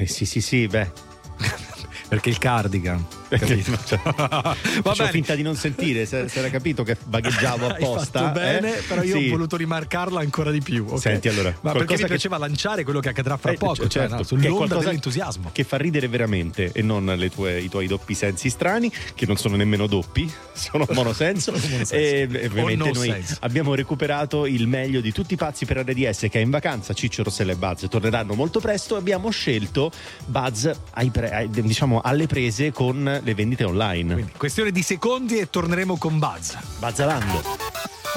Sì, 0.06 0.26
sì, 0.26 0.41
sì, 0.41 0.68
beh. 0.68 0.91
Perché 2.08 2.30
il 2.30 2.38
cardigan. 2.38 3.16
Capito? 3.30 3.71
Facevo 3.88 4.93
bene. 4.95 5.09
finta 5.11 5.36
di 5.36 5.41
non 5.41 5.55
sentire, 5.55 6.05
se, 6.05 6.28
se 6.28 6.39
era 6.39 6.49
capito 6.49 6.84
che 6.84 6.97
vagheggiavo 7.05 7.67
apposta. 7.69 8.19
fatto 8.21 8.39
bene, 8.39 8.78
eh? 8.78 8.82
però 8.82 9.03
io 9.03 9.17
Sì. 9.19 9.25
ho 9.28 9.30
voluto 9.32 9.55
rimarcarla 9.57 10.19
ancora 10.19 10.51
di 10.51 10.61
più. 10.61 10.86
ok? 10.88 10.99
Senti 10.99 11.28
allora, 11.28 11.55
Ma 11.61 11.71
perché 11.73 11.93
mi 11.95 11.99
che- 12.01 12.07
piaceva 12.07 12.38
lanciare 12.38 12.84
quello 12.84 12.99
che 12.99 13.09
accadrà 13.09 13.38
fra 13.38 13.51
Eh, 13.51 13.57
poco, 13.57 13.75
cioè, 13.75 13.88
cioè, 13.88 14.01
certo, 14.09 14.36
no, 14.36 14.41
che 14.41 14.47
sull'onda 14.47 14.78
dell'entusiasmo. 14.78 15.49
Che 15.51 15.63
fa 15.63 15.78
ridere 15.78 16.07
veramente 16.07 16.71
e 16.73 16.82
non 16.82 17.05
le 17.05 17.30
tue- 17.30 17.59
i 17.59 17.69
tuoi 17.69 17.88
doppi 17.88 18.13
sensi 18.13 18.49
strani, 18.49 18.91
che 19.15 19.25
non 19.25 19.38
sono 19.38 19.55
nemmeno 19.55 19.88
doppi, 19.88 20.32
sono 20.53 20.86
monosenso. 20.91 21.53
e 21.91 22.28
e 22.32 22.45
ovviamente 22.47 22.91
noi 22.91 23.09
sense. 23.09 23.38
abbiamo 23.41 23.73
recuperato 23.75 24.45
il 24.45 24.67
meglio 24.67 25.01
di 25.01 25.11
tutti 25.11 25.34
i 25.34 25.38
pazzi 25.38 25.65
per 25.65 25.78
RDS 25.80 26.21
che 26.30 26.39
è 26.39 26.39
in 26.39 26.49
vacanza. 26.49 26.93
Ciccio 26.93 27.23
Rossella 27.23 27.51
e 27.51 27.55
Buzz 27.55 27.86
torneranno 27.89 28.34
molto 28.34 28.59
presto. 28.59 28.95
Abbiamo 28.95 29.30
scelto 29.30 29.91
Buzz 30.25 30.67
ai 30.91 31.09
pre- 31.09 31.32
ai- 31.32 31.49
diciamo 31.49 32.01
alle 32.01 32.28
prese 32.28 32.71
con 32.71 33.16
le 33.24 33.34
vendite 33.34 33.63
online. 33.63 34.32
Questione 34.38 34.72
di 34.72 34.82
secondi 34.82 35.38
e 35.38 35.49
torneremo 35.49 35.97
con 35.97 36.20
Buzz. 36.20 36.55
Bazzalando. 36.80 37.41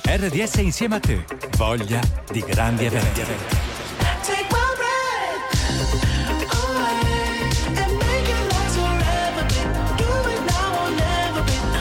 RDS 0.03 0.57
insieme 0.57 0.97
a 0.97 1.01
te. 1.01 1.25
Voglia 1.57 2.01
di 2.31 2.41
grandi 2.41 2.85
eventi. 2.87 3.23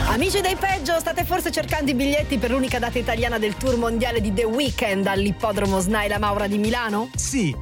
Amici 0.06 0.40
dei 0.42 0.54
peggio, 0.54 0.98
state 0.98 1.24
forse 1.24 1.50
cercando 1.50 1.90
i 1.90 1.94
biglietti 1.94 2.38
per 2.38 2.50
l'unica 2.50 2.78
data 2.78 2.98
italiana 2.98 3.38
del 3.38 3.56
tour 3.56 3.76
mondiale 3.76 4.20
di 4.20 4.32
The 4.32 4.44
Weeknd 4.44 5.06
all'ippodromo 5.06 5.80
Snaila 5.80 6.18
Maura 6.18 6.46
di 6.46 6.58
Milano? 6.58 7.10
Sì. 7.14 7.56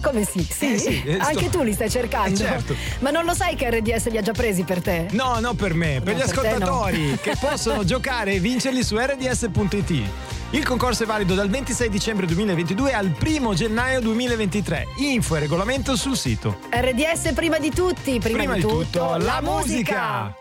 Come 0.00 0.24
sì? 0.24 0.46
Sì? 0.48 0.72
Eh 0.74 0.78
sì, 0.78 1.02
eh, 1.04 1.16
Anche 1.18 1.46
sto- 1.48 1.58
tu 1.58 1.62
li 1.62 1.72
stai 1.72 1.90
cercando? 1.90 2.34
Eh, 2.34 2.46
certo. 2.46 2.74
Ma 3.00 3.10
non 3.10 3.24
lo 3.24 3.34
sai 3.34 3.54
che 3.56 3.68
RDS 3.70 4.08
li 4.10 4.18
ha 4.18 4.22
già 4.22 4.32
presi 4.32 4.62
per 4.62 4.80
te? 4.82 5.06
No, 5.12 5.38
no 5.40 5.54
per 5.54 5.74
me, 5.74 6.00
per 6.02 6.14
No, 6.14 6.20
gli 6.20 6.24
per 6.24 6.30
te 6.30 6.34
no. 6.34 6.48
ascoltatori 6.48 7.18
che 7.22 7.34
possono 7.40 7.84
giocare 7.84 8.32
e 8.34 8.40
vincerli 8.40 8.82
su 8.82 8.96
rds.it. 8.98 10.02
Il 10.50 10.64
concorso 10.64 11.02
è 11.02 11.06
valido 11.06 11.34
dal 11.34 11.50
26 11.50 11.88
dicembre 11.88 12.24
2022 12.26 12.92
al 12.92 13.12
1 13.20 13.54
gennaio 13.54 14.00
2023. 14.00 14.86
Info 14.98 15.36
e 15.36 15.40
regolamento 15.40 15.96
sul 15.96 16.16
sito. 16.16 16.60
RDS 16.70 17.32
prima 17.34 17.58
di 17.58 17.70
tutti, 17.70 18.18
prima, 18.20 18.38
Prima 18.38 18.54
di 18.54 18.60
tutto, 18.60 19.16
la 19.16 19.40
musica. 19.42 20.32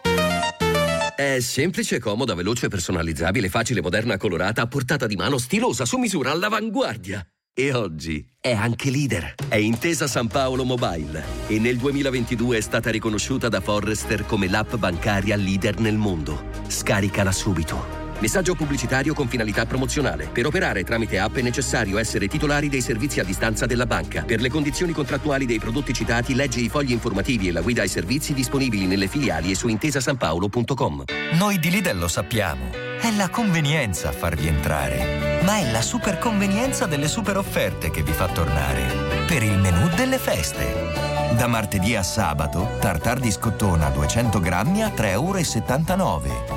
È 1.16 1.40
semplice, 1.40 1.98
comoda, 2.00 2.36
veloce, 2.36 2.68
personalizzabile, 2.68 3.50
facile, 3.50 3.82
moderna, 3.82 4.18
colorata, 4.18 4.62
a 4.62 4.68
portata 4.68 5.08
di 5.08 5.16
mano, 5.16 5.38
stilosa, 5.38 5.86
su 5.86 5.98
misura, 5.98 6.32
all'avanguardia. 6.32 7.26
E 7.58 7.74
oggi 7.74 8.28
è 8.38 8.52
anche 8.52 8.90
leader. 8.90 9.36
È 9.48 9.56
Intesa 9.56 10.08
San 10.08 10.28
Paolo 10.28 10.66
Mobile 10.66 11.24
e 11.48 11.58
nel 11.58 11.78
2022 11.78 12.58
è 12.58 12.60
stata 12.60 12.92
riconosciuta 12.92 13.48
da 13.48 13.62
Forrester 13.62 14.26
come 14.26 14.50
l'app 14.50 14.76
bancaria 14.76 15.38
leader 15.38 15.80
nel 15.80 15.96
mondo. 15.96 16.50
Scaricala 16.68 17.32
subito. 17.32 18.05
Messaggio 18.20 18.56
pubblicitario 18.56 19.14
con 19.14 19.28
finalità 19.28 19.66
promozionale. 19.66 20.30
Per 20.32 20.46
operare 20.46 20.84
tramite 20.84 21.20
app 21.20 21.36
è 21.36 21.42
necessario 21.42 21.98
essere 21.98 22.28
titolari 22.28 22.70
dei 22.70 22.82
servizi 22.82 23.20
a 23.20 23.24
distanza 23.24 23.66
della 23.66 23.86
banca. 23.86 24.24
Per 24.24 24.42
le 24.42 24.50
condizioni 24.50 24.94
contrattuali 24.94 25.46
dei 25.46 25.60
prodotti 25.60 25.94
citati, 25.94 26.34
leggi 26.36 26.64
i 26.64 26.70
fogli 26.70 26.92
informativi 26.92 27.48
e 27.48 27.52
la 27.52 27.62
guida 27.62 27.82
ai 27.82 27.90
servizi 27.90 28.34
disponibili 28.34 28.86
nelle 28.86 29.08
filiali 29.08 29.52
e 29.52 29.56
su 29.56 29.68
intesasanpaolo.com. 29.68 31.04
Noi 31.34 31.60
di 31.60 31.70
Lidl 31.70 31.98
lo 31.98 32.08
sappiamo. 32.08 32.70
È 33.00 33.12
la 33.12 33.30
convenienza 33.30 34.10
a 34.10 34.12
farvi 34.12 34.48
entrare. 34.48 35.42
Ma 35.44 35.58
è 35.58 35.72
la 35.72 35.82
super 35.82 36.18
convenienza 36.18 36.86
delle 36.86 37.08
super 37.08 37.38
offerte 37.38 37.92
che 37.92 38.02
vi 38.02 38.14
fa 38.14 38.28
tornare. 38.28 39.26
Per 39.28 39.44
il 39.44 39.60
menù 39.60 39.90
delle 39.96 40.18
feste. 40.18 41.15
Da 41.34 41.48
martedì 41.48 41.96
a 41.96 42.04
sabato, 42.04 42.78
tartar 42.80 43.20
di 43.20 43.32
scottona 43.32 43.90
200 43.90 44.40
grammi 44.40 44.84
a 44.84 44.88
3,79 44.88 45.10
euro 45.12 45.38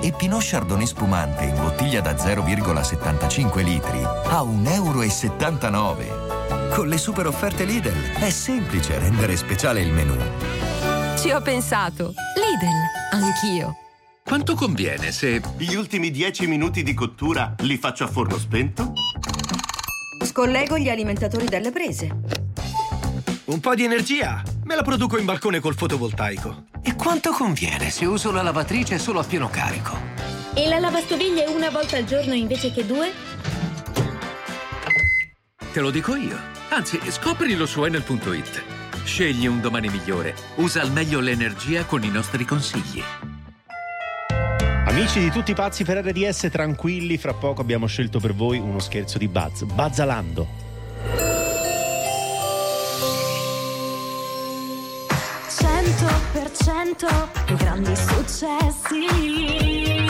e 0.01 0.12
Pinot 0.12 0.43
Chardonnay 0.43 0.87
spumante 0.87 1.45
in 1.45 1.55
bottiglia 1.55 2.01
da 2.01 2.12
0,75 2.12 3.64
litri 3.64 4.03
a 4.03 4.43
1,79 4.43 6.07
euro. 6.07 6.73
Con 6.75 6.89
le 6.89 6.99
super 6.99 7.27
offerte 7.27 7.64
Lidl 7.64 8.12
è 8.19 8.31
semplice 8.31 8.99
rendere 8.99 9.37
speciale 9.37 9.81
il 9.81 9.93
menù. 9.93 10.14
Ci 11.16 11.31
ho 11.31 11.41
pensato. 11.41 12.14
Lidl, 12.37 13.23
anch'io. 13.25 13.75
Quanto 14.23 14.55
conviene 14.55 15.11
se 15.11 15.41
Gli 15.57 15.75
ultimi 15.75 16.11
10 16.11 16.47
minuti 16.47 16.83
di 16.83 16.95
cottura 16.95 17.55
li 17.61 17.79
faccio 17.79 18.05
a 18.05 18.09
forno 18.09 18.39
spento? 18.39 18.93
Scollego 20.23 20.79
gli 20.79 20.91
alimentatori 20.91 21.47
dalle 21.47 21.73
prese. 21.73 22.14
Un 23.47 23.61
po' 23.61 23.75
di 23.75 23.85
energia 23.85 24.43
me 24.69 24.75
la 24.75 24.83
produco 24.83 25.16
in 25.16 25.25
balcone 25.25 25.61
col 25.61 25.75
fotovoltaico. 25.75 26.64
E 26.83 26.95
quanto 26.95 27.33
conviene 27.33 27.89
se 27.89 28.05
uso 28.05 28.31
la 28.31 28.43
lavatrice 28.43 28.99
solo 28.99 29.19
a 29.19 29.25
pieno 29.25 29.49
carico? 29.49 29.97
E 30.53 30.69
la 30.69 30.79
lavastoviglie 30.79 31.47
una 31.47 31.71
volta 31.71 31.97
al 31.97 32.05
giorno 32.05 32.35
invece 32.35 32.71
che 32.71 32.85
due? 32.85 33.11
Te 35.73 35.81
lo 35.81 35.91
dico 35.91 36.14
io. 36.16 36.37
Anzi, 36.69 37.01
scoprilo 37.11 37.64
su 37.64 37.83
Enel.it. 37.83 38.62
Scegli 39.05 39.47
un 39.47 39.62
domani 39.62 39.89
migliore. 39.89 40.35
Usa 40.57 40.83
al 40.83 40.93
meglio 40.93 41.21
l'energia 41.21 41.87
con 41.87 42.05
i 42.05 42.11
nostri 42.11 42.45
consigli. 42.45 43.03
Amici 44.85 45.19
di 45.19 45.31
tutti 45.31 45.53
i 45.53 45.55
pazzi 45.55 45.83
per 45.83 46.05
RDS, 46.05 46.49
tranquilli, 46.53 47.16
fra 47.16 47.33
poco 47.33 47.62
abbiamo 47.62 47.87
scelto 47.87 48.21
per 48.21 48.35
voi 48.35 48.59
uno 48.59 48.81
scherzo 48.81 49.16
di 49.16 49.29
Buzz. 49.29 49.62
Bazzalando. 49.62 51.38
100% 56.49 57.57
grandi 57.57 57.94
successi. 57.94 60.07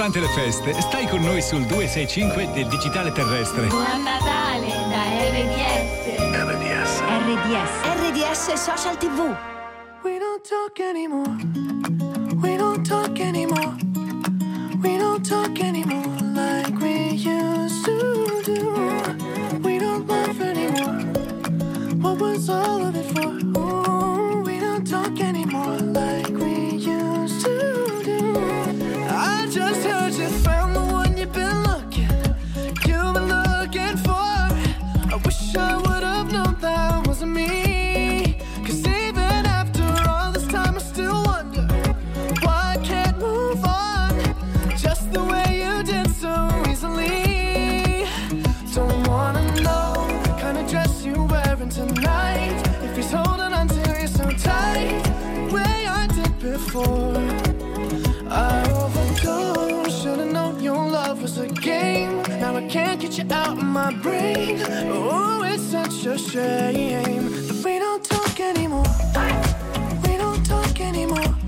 Durante 0.00 0.20
le 0.20 0.28
feste, 0.28 0.80
stai 0.80 1.06
con 1.06 1.20
noi 1.20 1.42
sul 1.42 1.66
265 1.66 2.52
del 2.54 2.66
digitale 2.68 3.12
terrestre. 3.12 3.66
Buon 3.66 4.02
Natale 4.02 4.66
da 4.88 5.02
RDS. 5.28 6.16
RDS. 6.32 7.00
RDS. 7.26 7.72
RDS 8.08 8.52
Social 8.54 8.96
TV. 8.96 9.36
We 10.02 10.18
don't 10.18 10.42
talk 10.42 10.80
anymore. 10.80 11.36
We 12.40 12.56
don't 12.56 12.82
talk 12.82 13.20
anymore. 13.20 13.89
Brain. 63.92 64.60
Oh, 64.92 65.42
it's 65.44 65.62
such 65.62 66.06
a 66.06 66.18
shame 66.18 67.30
that 67.30 67.62
we 67.64 67.78
don't 67.78 68.04
talk 68.04 68.40
anymore. 68.40 68.84
We 70.06 70.16
don't 70.16 70.44
talk 70.44 70.80
anymore. 70.80 71.39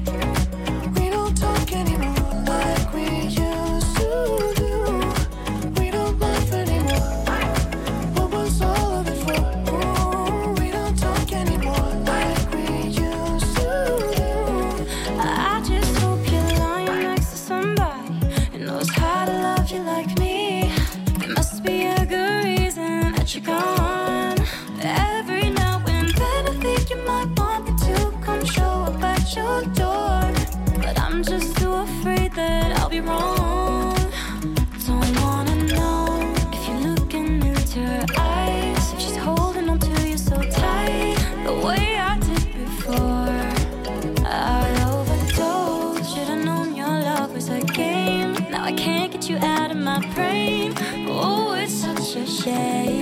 You 49.28 49.36
out 49.38 49.70
of 49.70 49.76
my 49.76 50.00
brain. 50.14 50.72
Oh, 51.08 51.54
it's 51.54 51.72
such 51.72 52.16
a 52.16 52.26
shame 52.26 53.01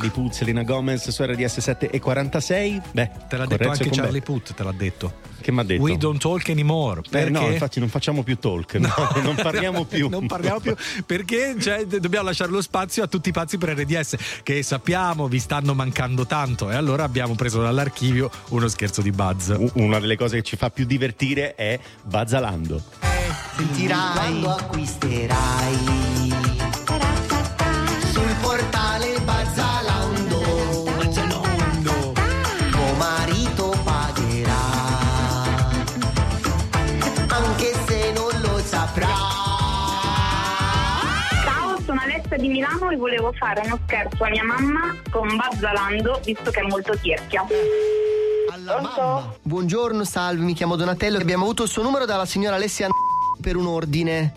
Charlie 0.00 0.10
Puth, 0.10 0.32
Selena 0.32 0.62
Gomez 0.62 1.10
su 1.10 1.22
RDS 1.22 1.58
7 1.58 1.90
e 1.90 2.00
46. 2.00 2.80
Beh, 2.92 3.10
Te 3.28 3.36
l'ha 3.36 3.44
detto 3.44 3.68
anche 3.68 3.90
Charlie. 3.90 4.22
Puth, 4.22 4.54
te 4.54 4.62
l'ha 4.62 4.72
detto. 4.72 5.12
Che 5.42 5.52
mi 5.52 5.60
ha 5.60 5.62
detto? 5.62 5.82
We 5.82 5.98
don't 5.98 6.18
talk 6.18 6.48
anymore. 6.48 7.00
Eh, 7.00 7.08
Perché? 7.10 7.30
no, 7.30 7.50
infatti 7.50 7.80
non 7.80 7.88
facciamo 7.88 8.22
più 8.22 8.38
talk, 8.38 8.74
no, 8.74 8.88
non 9.22 9.34
parliamo 9.34 9.84
più. 9.84 10.08
non 10.08 10.26
parliamo 10.26 10.60
più 10.60 10.74
perché 11.06 11.56
cioè, 11.58 11.84
dobbiamo 11.86 12.26
lasciare 12.26 12.50
lo 12.50 12.60
spazio 12.60 13.02
a 13.02 13.06
tutti 13.06 13.30
i 13.30 13.32
pazzi 13.32 13.56
per 13.58 13.70
RDS 13.70 14.16
che 14.42 14.62
sappiamo 14.62 15.28
vi 15.28 15.38
stanno 15.38 15.74
mancando 15.74 16.26
tanto 16.26 16.70
e 16.70 16.74
allora 16.74 17.04
abbiamo 17.04 17.34
preso 17.34 17.62
dall'archivio 17.62 18.30
uno 18.50 18.68
scherzo 18.68 19.02
di 19.02 19.12
Buzz. 19.12 19.52
Una 19.74 19.98
delle 19.98 20.16
cose 20.16 20.36
che 20.36 20.42
ci 20.42 20.56
fa 20.56 20.70
più 20.70 20.84
divertire 20.84 21.54
è 21.54 21.78
Bazzalando. 22.02 22.82
Sentirai 23.56 24.12
quando 24.14 24.50
acquisterai 24.50 26.49
di 42.40 42.48
Milano 42.48 42.90
e 42.90 42.96
volevo 42.96 43.32
fare 43.32 43.60
uno 43.64 43.78
scherzo 43.84 44.24
a 44.24 44.28
mia 44.28 44.44
mamma 44.44 44.96
con 45.10 45.36
Bazzalando, 45.36 46.20
visto 46.24 46.50
che 46.50 46.60
è 46.60 46.66
molto 46.66 46.96
tirchia. 46.98 47.44
Buongiorno, 49.42 50.04
salve, 50.04 50.42
mi 50.42 50.54
chiamo 50.54 50.76
Donatello. 50.76 51.18
Abbiamo 51.18 51.44
avuto 51.44 51.62
il 51.64 51.68
suo 51.68 51.82
numero 51.82 52.04
dalla 52.04 52.26
signora 52.26 52.56
Alessia 52.56 52.88
per 53.40 53.56
un 53.56 53.66
ordine. 53.66 54.32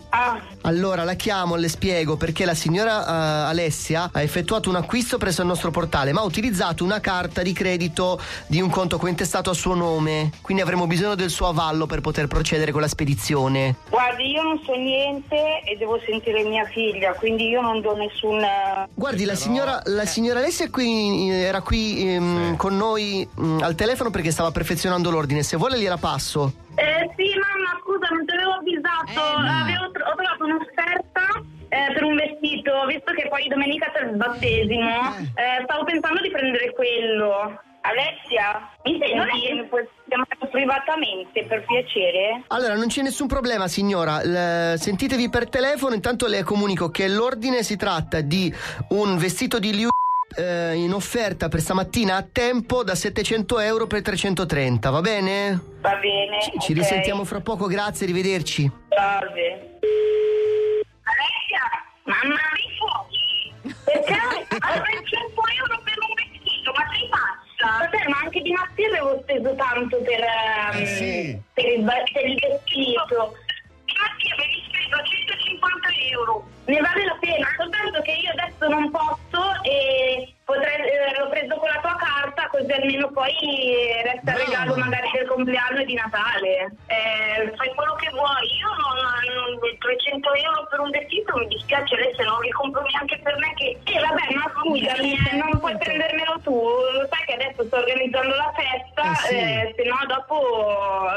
Allora 0.62 1.04
la 1.04 1.14
chiamo, 1.14 1.56
le 1.56 1.68
spiego 1.68 2.16
perché 2.16 2.44
la 2.44 2.54
signora 2.54 3.04
eh, 3.06 3.48
Alessia 3.50 4.08
ha 4.12 4.22
effettuato 4.22 4.68
un 4.70 4.76
acquisto 4.76 5.18
presso 5.18 5.42
il 5.42 5.46
nostro 5.48 5.70
portale, 5.70 6.12
ma 6.12 6.20
ha 6.20 6.24
utilizzato 6.24 6.84
una 6.84 7.00
carta 7.00 7.42
di 7.42 7.52
credito 7.52 8.20
di 8.46 8.60
un 8.60 8.70
conto 8.70 8.96
cointestato 8.98 9.50
a 9.50 9.54
suo 9.54 9.74
nome. 9.74 10.30
Quindi 10.40 10.62
avremo 10.62 10.86
bisogno 10.86 11.14
del 11.14 11.30
suo 11.30 11.48
avallo 11.48 11.86
per 11.86 12.00
poter 12.00 12.26
procedere 12.26 12.72
con 12.72 12.80
la 12.80 12.88
spedizione. 12.88 13.76
Guardi, 13.90 14.30
io 14.30 14.42
non 14.42 14.60
so 14.64 14.74
niente 14.74 15.60
e 15.64 15.76
devo 15.76 15.98
sentire 16.06 16.42
mia 16.44 16.64
figlia, 16.66 17.12
quindi 17.12 17.48
io 17.48 17.60
non 17.60 17.80
do 17.80 17.94
nessun... 17.96 18.40
eh, 18.42 18.88
Guardi, 18.94 19.24
la 19.24 19.34
signora, 19.34 19.82
la 19.84 20.06
signora 20.06 20.38
Alessia 20.40 20.70
qui- 20.70 21.30
era 21.30 21.60
qui 21.60 22.14
ehm, 22.14 22.56
con 22.56 22.76
noi 22.76 23.28
mm, 23.38 23.60
al 23.62 23.74
telefono 23.74 24.10
perché 24.10 24.30
stava 24.30 24.50
perfezionando 24.50 25.10
l'ordine. 25.10 25.42
Se 25.42 25.56
vuole 25.56 25.78
gliela 25.78 25.96
passo. 25.98 26.52
Eh 26.76 27.08
sì, 27.16 27.24
mamma, 27.38 27.78
scusa, 28.04 28.08
non 28.10 28.26
ti 28.26 28.34
avevo 28.34 28.52
avvisato. 28.52 29.10
Eh, 29.10 29.42
ma... 29.42 29.60
avevo 29.62 29.90
tro- 29.90 30.04
ho 30.04 30.14
trovato 30.14 30.44
un'offerta 30.44 31.24
eh, 31.68 31.92
per 31.92 32.04
un 32.04 32.14
vestito, 32.14 32.84
visto 32.86 33.12
che 33.12 33.28
poi 33.28 33.48
domenica 33.48 33.90
c'è 33.92 34.04
il 34.04 34.16
battesimo. 34.16 34.90
Eh. 35.34 35.42
eh 35.42 35.62
stavo 35.64 35.84
pensando 35.84 36.20
di 36.20 36.30
prendere 36.30 36.72
quello. 36.72 37.60
Alessia, 37.86 38.70
mi 38.84 38.98
senti? 38.98 39.14
Non 39.14 39.28
è 39.28 39.46
che 39.46 39.52
mi 39.52 39.66
puoi 39.66 39.86
chiamare 40.08 40.48
privatamente, 40.50 41.44
per 41.44 41.64
piacere? 41.66 42.42
Allora, 42.46 42.76
non 42.76 42.86
c'è 42.86 43.02
nessun 43.02 43.26
problema, 43.26 43.68
signora. 43.68 44.22
Le... 44.22 44.76
Sentitevi 44.78 45.28
per 45.28 45.50
telefono, 45.50 45.94
intanto 45.94 46.26
le 46.26 46.42
comunico 46.44 46.88
che 46.88 47.08
l'ordine 47.08 47.62
si 47.62 47.76
tratta 47.76 48.22
di 48.22 48.52
un 48.90 49.18
vestito 49.18 49.58
di 49.58 49.74
liu 49.74 49.90
eh, 50.36 50.74
in 50.74 50.92
offerta 50.92 51.48
per 51.48 51.60
stamattina 51.60 52.16
a 52.16 52.26
tempo 52.30 52.82
da 52.84 52.94
700 52.94 53.58
euro 53.60 53.86
per 53.86 54.02
330, 54.02 54.90
va 54.90 55.00
bene? 55.00 55.60
Va 55.80 55.96
bene. 55.96 56.40
Ci, 56.42 56.52
ci 56.60 56.72
ok. 56.72 56.78
risentiamo 56.78 57.24
fra 57.24 57.40
poco, 57.40 57.66
grazie, 57.66 58.06
arrivederci. 58.06 58.70
Salve. 58.88 59.78
Alessia, 61.02 61.64
mamma 62.04 62.40
mi 62.54 62.66
fuochi. 62.78 63.24
Perché? 63.84 64.12
Allora 64.60 64.84
100 64.84 65.42
euro 65.58 65.80
per 65.84 65.98
un 66.00 66.14
vestito, 66.14 66.72
ma 66.72 66.84
sei 66.92 67.08
pazza? 67.08 67.78
Vabbè, 67.78 68.08
ma 68.08 68.18
anche 68.24 68.40
di 68.42 68.52
mattina 68.52 68.88
avevo 68.88 69.20
speso 69.22 69.54
tanto 69.54 69.96
per, 69.98 70.20
ehm, 70.20 71.40
per, 71.52 71.64
il, 71.64 71.84
per 71.84 72.26
il 72.26 72.38
vestito. 72.40 73.34
Compleanno 85.44 85.78
e 85.80 85.84
di 85.84 85.94
Natale. 85.94 86.72
Eh, 86.88 87.52
fai 87.56 87.68
quello 87.76 87.94
che 88.00 88.08
vuoi, 88.10 88.44
io 88.56 88.70
non, 88.80 88.96
non 89.36 89.78
300 89.78 90.32
euro 90.32 90.66
per 90.70 90.80
un 90.80 90.90
vestito 90.90 91.36
mi 91.36 91.46
dispiace 91.48 91.94
adesso 91.94 92.22
non 92.24 92.40
li 92.40 92.50
compro 92.50 92.80
neanche 92.82 93.20
per 93.22 93.36
me 93.36 93.52
che... 93.54 93.76
Eh 93.84 94.00
vabbè 94.00 94.26
ma 94.34 94.50
scusami, 94.56 95.12
eh, 95.12 95.36
non 95.36 95.60
puoi 95.60 95.76
prendermelo 95.76 96.40
tu, 96.42 96.56
lo 96.56 97.06
sai 97.12 97.24
che 97.26 97.34
adesso 97.34 97.64
sto 97.64 97.76
organizzando 97.76 98.34
la 98.34 98.52
festa, 98.56 99.28
eh, 99.28 99.74
se 99.76 99.84
no 99.84 99.98
dopo 100.08 100.40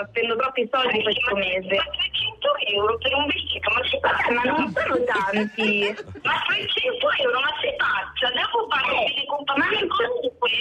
spendo 0.10 0.36
troppi 0.36 0.68
soldi 0.70 1.02
questo 1.02 1.36
mese. 1.36 1.76
Ma 1.76 1.88
300 1.88 2.56
euro 2.76 2.98
per 2.98 3.14
un 3.16 3.26
vestito, 3.28 3.72
ma 3.72 3.82
sei 3.88 4.00
pazza? 4.00 4.32
Ma 4.32 4.44
non 4.44 4.74
sono 4.76 4.98
tanti. 5.08 5.96
Ma 6.24 6.36
300 6.48 7.12
euro, 7.24 7.40
ma 7.40 7.54
sei 7.62 7.76
pazza? 7.80 8.28
Dopo 8.36 8.68
parli 8.68 9.16
di 9.16 9.26
compagnia 9.26 9.88
comunque. 9.88 10.52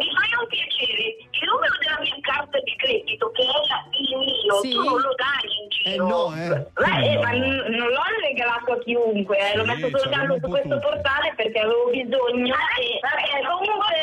Mi 0.00 0.08
fai 0.16 0.32
un 0.32 0.46
piacere, 0.48 1.19
il 1.40 1.48
numero 1.48 1.74
della 1.80 1.98
mia 2.00 2.18
carta 2.20 2.58
di 2.60 2.74
credito, 2.76 3.30
che 3.32 3.42
la- 3.44 3.84
il 3.90 4.16
mio, 4.18 4.54
Sì. 4.60 4.70
tu 4.72 4.82
non 4.84 5.00
lo 5.00 5.14
dai 5.16 5.48
in 5.60 5.68
giro. 5.70 6.06
no, 6.06 6.34
eh. 6.36 6.48
Beh, 6.76 7.12
eh, 7.12 7.18
ma 7.18 7.30
n- 7.32 7.64
non 7.72 7.88
l'ho 7.88 8.02
regalato 8.20 8.72
a 8.72 8.78
chiunque, 8.80 9.38
eh, 9.38 9.56
l'ho 9.56 9.64
messo 9.64 9.88
soltanto 9.96 10.36
su 10.42 10.48
questo 10.48 10.78
portale 10.78 11.32
perché 11.36 11.58
avevo 11.60 11.88
bisogno. 11.90 12.54
e, 12.54 12.98
vabbè, 13.00 13.46
comunque, 13.48 13.96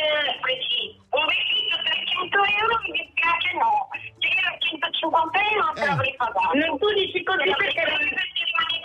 sì, 0.68 0.96
un 1.18 1.26
vestito 1.26 1.76
300 1.84 2.38
euro 2.62 2.74
mi 2.84 2.92
dispiace 2.94 3.50
no. 3.58 3.90
Se 4.22 4.28
era 4.28 4.52
150 4.58 5.40
euro 5.52 5.74
te 5.74 5.86
l'avrei 5.86 6.16
pagato. 6.16 6.54
Non 6.54 6.78
tu 6.78 6.88
dici 6.94 7.24
così 7.24 7.50
perché 7.58 7.84
non 7.86 8.02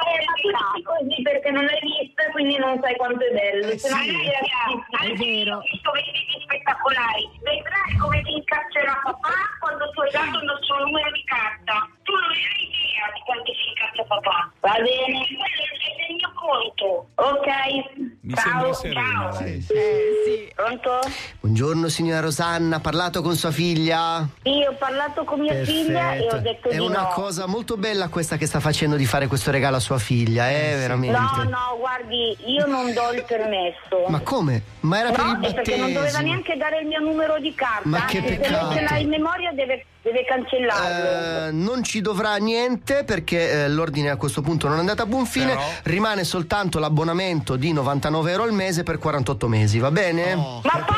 eh, 0.02 0.24
ma 0.26 0.34
tu 0.40 0.48
dici 0.50 0.82
così 0.82 1.22
perché 1.22 1.50
non 1.50 1.64
l'hai 1.64 1.80
vista 1.80 2.22
quindi 2.32 2.56
non 2.58 2.80
sai 2.80 2.96
quanto 2.96 3.22
è 3.24 3.32
bello. 3.32 3.78
Se 3.78 3.88
no 3.88 3.96
mi 3.96 5.12
è 5.12 5.14
vero. 5.16 5.58
Ho 5.58 5.64
visto 5.70 5.90
vestiti 5.92 6.40
spettacolari. 6.42 7.24
Vedrai 7.42 7.96
come 8.00 8.22
ti 8.22 8.32
incazcerà 8.32 8.98
papà 9.04 9.36
quando 9.60 9.90
tu 9.90 10.00
hai 10.00 10.10
dato 10.10 10.38
il 10.38 10.44
nostro 10.44 10.84
numero 10.84 11.10
di 11.12 11.24
carta. 11.24 11.88
Tu 12.02 12.12
non 12.12 12.30
hai 12.32 12.64
idea 12.66 13.04
di 13.14 13.20
quanto 13.24 13.52
si 13.52 13.68
incazza 13.68 14.02
papà. 14.04 14.52
Va 14.60 14.74
bene. 14.80 15.18
Quello 15.28 15.74
è 15.76 15.92
del 16.00 16.14
mio 16.16 16.32
conto. 16.34 17.06
Ok. 17.14 17.48
Mi 18.22 18.34
ciao, 18.34 18.42
sembra 18.42 18.72
serena, 18.74 19.32
ciao. 19.32 19.40
lei. 19.40 19.60
sì. 19.60 20.52
Pronto? 20.54 21.00
Buongiorno 21.40 21.88
signora 21.88 22.21
Rosanna, 22.22 22.76
ha 22.76 22.80
parlato 22.80 23.20
con 23.20 23.36
sua 23.36 23.50
figlia? 23.50 24.26
Io 24.44 24.70
ho 24.70 24.74
parlato 24.78 25.24
con 25.24 25.40
mia 25.40 25.62
figlia 25.64 26.14
e 26.14 26.28
ho 26.30 26.38
detto 26.38 26.68
È 26.68 26.72
di 26.72 26.78
una 26.78 27.02
no. 27.02 27.08
cosa 27.08 27.46
molto 27.46 27.76
bella 27.76 28.08
questa 28.08 28.36
che 28.36 28.46
sta 28.46 28.60
facendo 28.60 28.96
di 28.96 29.04
fare 29.04 29.26
questo 29.26 29.50
regalo 29.50 29.76
a 29.76 29.80
sua 29.80 29.98
figlia, 29.98 30.50
eh, 30.50 30.74
veramente. 30.76 31.18
No, 31.18 31.42
no, 31.44 31.76
guardi, 31.78 32.36
io 32.46 32.66
non 32.66 32.92
do 32.92 33.12
il 33.12 33.24
permesso. 33.26 34.06
Ma 34.08 34.20
come? 34.20 34.62
Ma 34.80 34.98
era 35.00 35.10
per 35.10 35.24
no, 35.24 35.38
il 35.40 35.44
è 35.50 35.54
perché 35.54 35.76
non 35.76 35.86
doveva 35.92 36.00
battesimo. 36.04 36.28
neanche 36.28 36.56
dare 36.56 36.80
il 36.80 36.86
mio 36.86 37.00
numero 37.00 37.38
di 37.38 37.54
carta. 37.54 37.88
Ma 37.88 38.04
che 38.06 38.22
peccato. 38.22 38.44
Se 38.44 38.60
non 38.60 38.72
ce 38.74 38.82
l'ha 38.82 38.98
in 38.98 39.08
memoria 39.08 39.52
deve, 39.52 39.84
deve 40.02 40.24
cancellarlo. 40.24 41.46
Eh, 41.48 41.50
non 41.52 41.82
ci 41.84 42.00
dovrà 42.00 42.36
niente 42.36 43.04
perché 43.04 43.64
eh, 43.64 43.68
l'ordine 43.68 44.10
a 44.10 44.16
questo 44.16 44.40
punto 44.42 44.66
non 44.68 44.76
è 44.78 44.80
andato 44.80 45.02
a 45.02 45.06
buon 45.06 45.26
fine. 45.26 45.54
Però- 45.54 45.62
Rimane 45.84 46.24
soltanto 46.24 46.78
l'abbonamento 46.78 47.56
di 47.56 47.72
99 47.72 48.30
euro 48.30 48.42
al 48.44 48.52
mese 48.52 48.82
per 48.82 48.98
48 48.98 49.48
mesi, 49.48 49.78
va 49.78 49.90
bene? 49.90 50.34
Ma 50.34 50.42
porco 50.62 50.94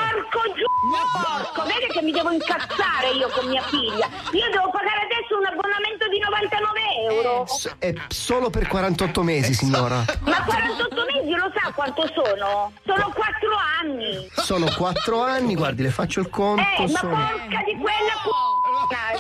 giù, 0.85 1.18
porco, 1.18 1.62
vedi 1.64 1.87
che 1.93 2.03
mi 2.03 2.12
devo 2.12 2.30
incazzare 2.30 3.11
io 3.16 3.28
con 3.30 3.47
mia 3.49 3.62
figlia. 3.62 4.09
Io 4.32 4.49
devo 4.51 4.70
pagare 4.70 5.09
adesso 5.09 5.39
un 5.39 5.47
abbonamento 5.47 6.09
di 6.09 6.18
99 6.18 6.80
euro. 7.09 7.47
S- 7.47 7.74
È 7.78 7.93
solo 8.09 8.51
per 8.51 8.66
48 8.66 9.22
mesi, 9.22 9.55
signora. 9.55 10.05
Ma 10.20 10.43
48 10.45 11.05
mesi 11.12 11.30
lo 11.35 11.51
sa 11.55 11.72
quanto 11.72 12.03
sono? 12.14 12.72
Sono 12.85 13.11
4 13.14 13.49
anni. 13.82 14.28
Sono 14.35 14.66
4 14.76 15.22
anni, 15.22 15.55
guardi, 15.55 15.82
le 15.82 15.91
faccio 15.91 16.20
il 16.20 16.28
conto. 16.30 16.62
Eh, 16.78 16.82
ma 16.91 16.99
sono... 16.99 17.14
porca 17.14 17.62
di 17.64 17.76
quella 17.80 18.14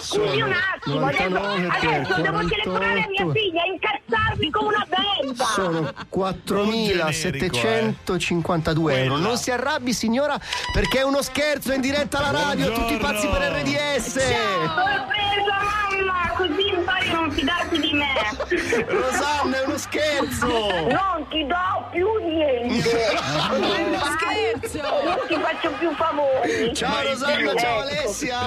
Scusi 0.00 0.40
un 0.40 0.52
attimo, 0.52 1.06
adesso, 1.06 1.28
99 1.28 1.68
per 1.80 1.88
adesso 1.88 2.14
devo 2.20 2.38
48. 2.38 2.48
telefonare 2.48 3.00
a 3.00 3.06
mia 3.08 3.26
figlia 3.32 3.64
e 3.64 3.68
incazzarmi 3.70 4.50
come 4.50 4.68
una 4.68 4.86
benda. 4.88 5.44
Sono 5.44 5.92
4.752 6.14 8.90
euro. 8.90 9.16
Non 9.16 9.36
si 9.38 9.50
arrabbi, 9.50 9.92
signora, 9.92 10.38
perché 10.72 10.98
è 10.98 11.02
uno 11.02 11.22
scherzo 11.22 11.72
in 11.72 11.80
diretta 11.80 12.18
alla 12.18 12.30
radio. 12.42 12.70
Tutti 12.72 12.96
pazzi 12.96 13.26
per 13.28 13.52
RDS. 13.52 14.12
Sorpresa 14.12 15.56
mamma, 15.62 16.30
così 16.36 16.73
non 17.12 17.30
fidarti 17.30 17.80
di 17.80 17.92
me. 17.92 18.12
Rosanna, 18.88 19.60
è 19.60 19.64
uno 19.64 19.78
scherzo. 19.78 20.46
Non 20.46 21.26
ti 21.28 21.46
do 21.46 21.88
più 21.90 22.06
niente. 22.22 22.88
Uno 23.54 23.98
scherzo. 24.18 24.80
Non 25.04 25.18
ti 25.26 25.34
faccio 25.40 25.70
più 25.78 25.92
favori. 25.94 26.74
Ciao 26.74 27.02
Rosanna, 27.02 27.54
ciao 27.56 27.82
Ecco. 27.84 27.90
Alessia. 27.98 28.38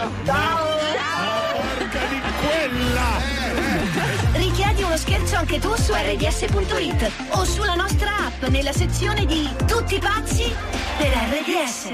Richiedi 4.34 4.84
uno 4.84 4.98
scherzo 4.98 5.36
anche 5.36 5.60
tu 5.60 5.74
su 5.76 5.94
rds.it 5.94 7.12
o 7.30 7.44
sulla 7.46 7.76
nostra 7.76 8.10
app 8.26 8.44
nella 8.50 8.74
sezione 8.74 9.26
di 9.26 9.50
Tutti 9.66 9.98
pazzi 10.00 10.54
per 10.98 11.08
RDS. 11.08 11.92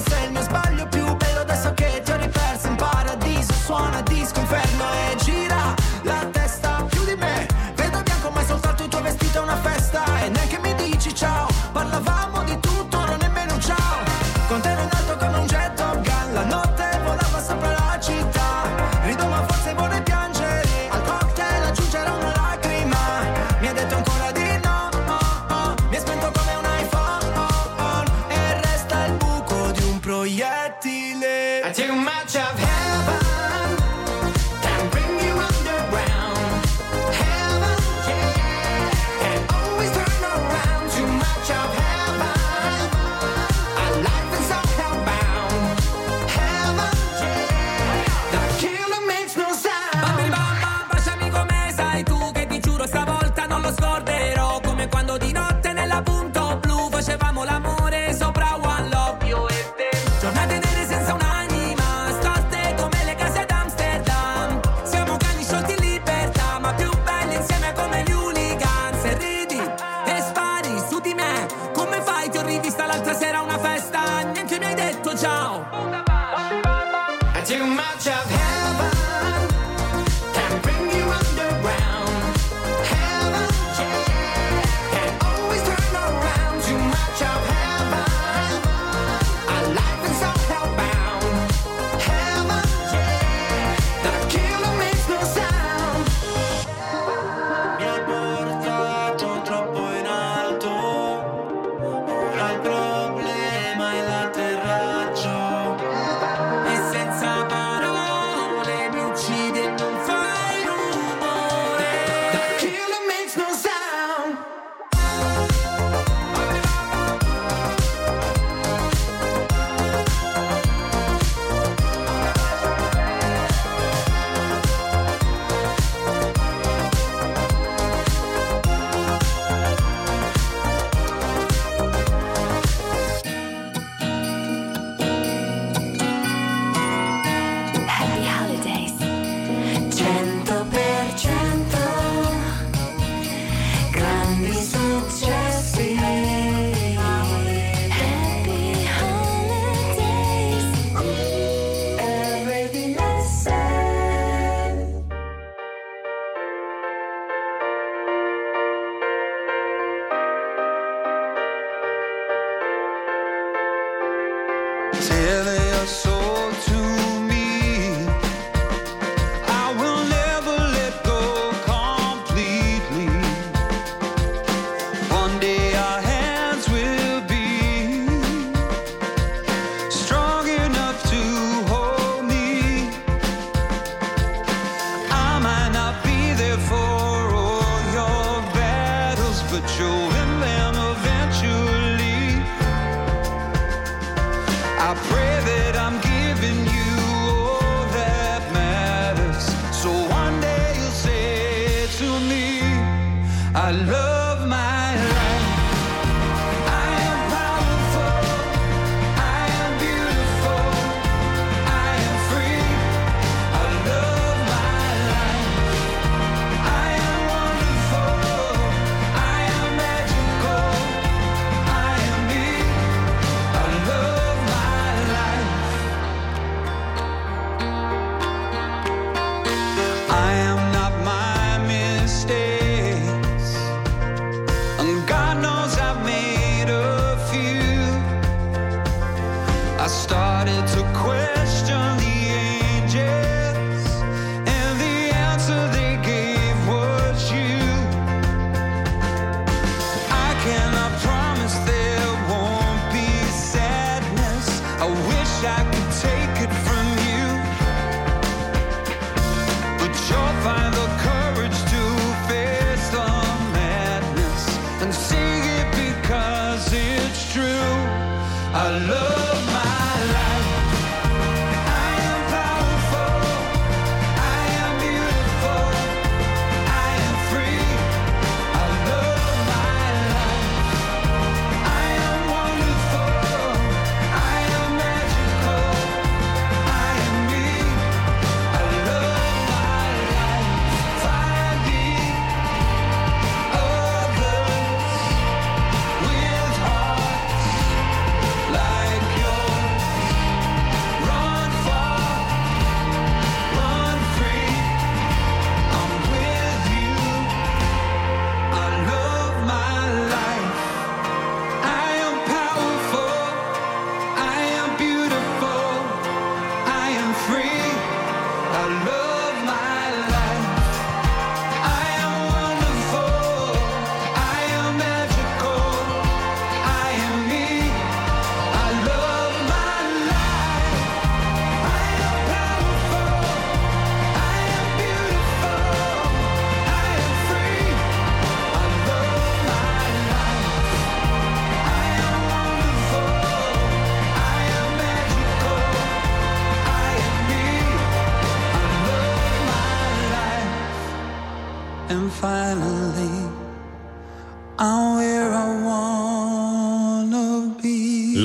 forse 0.00 0.20
è 0.20 0.24
il 0.26 0.30
mio 0.32 0.42
sbaglio 0.42 0.86
più 0.86 1.16
bello 1.16 1.40
adesso 1.40 1.74
che 1.74 2.00
ti 2.04 2.10
ho 2.12 2.16
riperso. 2.16 2.68
In 2.68 2.76
paradiso 2.76 3.52
Suona 3.52 4.00
disco 4.02 4.40
inferno 4.40 4.84
e 4.92 5.16
gira 5.16 5.74
la 6.02 6.26
testa 6.30 6.84
più 6.88 7.04
di 7.04 7.14
me. 7.16 7.46
Vedo 7.74 8.02
bianco 8.02 8.30
ma 8.30 8.40
è 8.40 8.44
soltanto 8.44 8.84
il 8.84 8.88
tuo 8.88 9.02
vestito 9.02 9.38
è 9.38 9.42
una 9.42 9.56
festa. 9.56 10.04
E 10.22 10.28
neanche 10.28 10.58
mi 10.60 10.74
dici 10.74 11.14
ciao, 11.14 11.48
parlavamo 11.72 12.27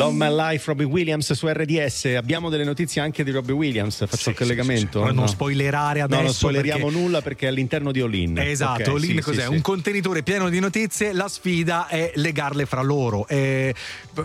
Love 0.04 0.16
My 0.30 0.36
Life, 0.36 0.64
Robbie 0.68 0.86
Williams 0.86 1.32
su 1.34 1.47
RDS. 1.47 2.06
Abbiamo 2.18 2.49
delle 2.49 2.64
notizie 2.64 3.01
anche 3.01 3.24
di 3.24 3.32
Robbie 3.32 3.54
Williams. 3.54 4.06
Faccio 4.08 4.30
il 4.32 4.36
collegamento. 4.36 4.99
Ora 5.01 5.12
non 5.12 5.24
No. 5.24 5.28
spoilerare 5.30 6.01
adesso. 6.01 6.18
No, 6.20 6.26
non 6.26 6.34
spoileriamo 6.34 6.86
perché- 6.86 6.99
nulla 6.99 7.22
perché 7.22 7.45
è 7.45 7.49
all'interno 7.49 7.91
di 7.91 8.01
All 8.01 8.14
In. 8.14 8.38
Esatto, 8.39 8.82
Ok, 8.82 8.88
All 8.97 9.04
In 9.04 9.10
sì, 9.16 9.22
cos'è? 9.22 9.41
sì, 9.43 9.47
Un 9.49 9.56
sì. 9.58 9.62
contenitore 9.62 10.24
pieno 10.24 10.49
di 10.49 10.60
notizie, 10.60 11.14
la 11.14 11.28
sfida 11.28 11.88
è 11.88 12.12
legarle 12.16 12.66
fra 12.66 12.82
loro. 12.82 13.28
E 13.28 13.74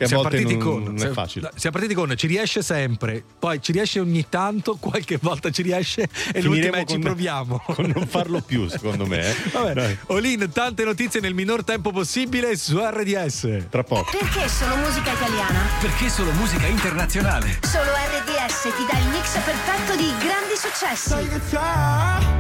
siamo 0.04 0.22
partiti 0.22 0.56
non- 0.56 0.62
con, 0.62 0.82
non 0.94 1.06
è 1.06 1.10
facile. 1.12 1.50
Siamo 1.54 1.76
partiti 1.76 1.94
con 1.94 2.12
ci 2.16 2.26
riesce 2.26 2.62
sempre, 2.62 3.22
poi 3.38 3.60
ci 3.62 3.72
riesce 3.72 4.00
ogni 4.00 4.26
tanto, 4.28 4.76
qualche 4.80 5.18
volta 5.20 5.50
ci 5.50 5.62
riesce 5.62 6.08
e 6.32 6.42
l'ultima 6.42 6.78
è 6.78 6.84
ci 6.84 6.98
proviamo. 6.98 7.62
Con 7.78 7.92
non 7.94 8.06
farlo 8.06 8.40
più, 8.40 8.68
secondo 8.68 9.06
me. 9.06 9.28
eh. 9.30 9.34
Vabbè, 9.52 9.72
Dai, 9.74 9.98
All 10.08 10.24
In, 10.24 10.48
tante 10.52 10.84
notizie 10.84 11.20
nel 11.20 11.34
minor 11.34 11.62
tempo 11.64 11.90
possibile 11.92 12.56
su 12.56 12.78
RDS. 12.78 13.66
tra 13.70 13.84
poco. 13.84 14.10
Perché 14.18 14.48
solo 14.48 14.76
musica 14.76 15.12
italiana? 15.12 15.67
Perché 15.80 16.08
solo 16.08 16.32
musica 16.32 16.66
internazionale? 16.66 17.58
Solo 17.62 17.90
RDS 17.92 18.62
ti 18.62 18.86
dà 18.90 18.98
il 18.98 19.08
mix 19.08 19.38
perfetto 19.38 19.94
di 19.94 20.12
grandi 20.18 20.56
successi. 20.56 22.37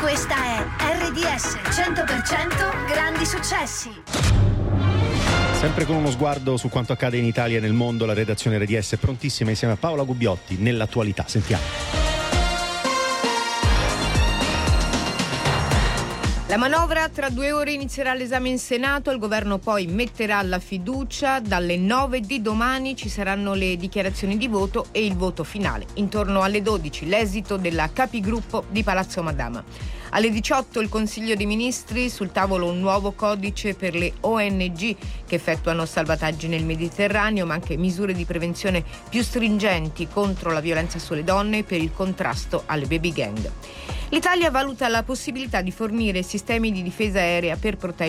Questa 0.00 0.34
è 0.34 0.64
RDS 0.98 1.58
100% 1.70 2.86
grandi 2.86 3.24
successi. 3.24 3.90
Sempre 5.52 5.84
con 5.86 5.96
uno 5.96 6.10
sguardo 6.10 6.56
su 6.56 6.68
quanto 6.68 6.92
accade 6.92 7.16
in 7.16 7.24
Italia 7.24 7.58
e 7.58 7.60
nel 7.60 7.72
mondo, 7.72 8.04
la 8.04 8.12
redazione 8.12 8.58
RDS 8.58 8.94
è 8.94 8.96
prontissima 8.96 9.50
insieme 9.50 9.74
a 9.74 9.76
Paola 9.76 10.02
Gubbiotti 10.02 10.56
nell'attualità. 10.58 11.24
Sentiamo. 11.26 12.13
La 16.54 16.60
manovra 16.60 17.08
tra 17.08 17.30
due 17.30 17.50
ore 17.50 17.72
inizierà 17.72 18.14
l'esame 18.14 18.48
in 18.48 18.60
Senato, 18.60 19.10
il 19.10 19.18
governo 19.18 19.58
poi 19.58 19.88
metterà 19.88 20.40
la 20.42 20.60
fiducia, 20.60 21.40
dalle 21.40 21.76
9 21.76 22.20
di 22.20 22.40
domani 22.40 22.94
ci 22.94 23.08
saranno 23.08 23.54
le 23.54 23.76
dichiarazioni 23.76 24.36
di 24.36 24.46
voto 24.46 24.86
e 24.92 25.04
il 25.04 25.16
voto 25.16 25.42
finale. 25.42 25.84
Intorno 25.94 26.42
alle 26.42 26.62
12 26.62 27.08
l'esito 27.08 27.56
della 27.56 27.90
capigruppo 27.92 28.66
di 28.68 28.84
Palazzo 28.84 29.20
Madama. 29.20 29.64
Alle 30.16 30.30
18 30.30 30.80
il 30.80 30.88
Consiglio 30.88 31.34
dei 31.34 31.44
Ministri, 31.44 32.08
sul 32.08 32.30
tavolo 32.30 32.70
un 32.70 32.78
nuovo 32.78 33.14
codice 33.14 33.74
per 33.74 33.96
le 33.96 34.12
ONG 34.20 34.96
che 35.26 35.34
effettuano 35.34 35.86
salvataggi 35.86 36.46
nel 36.46 36.64
Mediterraneo, 36.64 37.44
ma 37.46 37.54
anche 37.54 37.76
misure 37.76 38.12
di 38.12 38.24
prevenzione 38.24 38.84
più 39.08 39.24
stringenti 39.24 40.06
contro 40.06 40.52
la 40.52 40.60
violenza 40.60 41.00
sulle 41.00 41.24
donne 41.24 41.58
e 41.58 41.64
per 41.64 41.80
il 41.80 41.90
contrasto 41.92 42.62
alle 42.66 42.86
baby 42.86 43.12
gang. 43.12 43.50
L'Italia 44.10 44.52
valuta 44.52 44.86
la 44.86 45.02
possibilità 45.02 45.60
di 45.62 45.72
fornire 45.72 46.22
sistemi 46.22 46.70
di 46.70 46.84
difesa 46.84 47.18
aerea 47.18 47.56
per 47.56 47.76
proteggere 47.76 48.02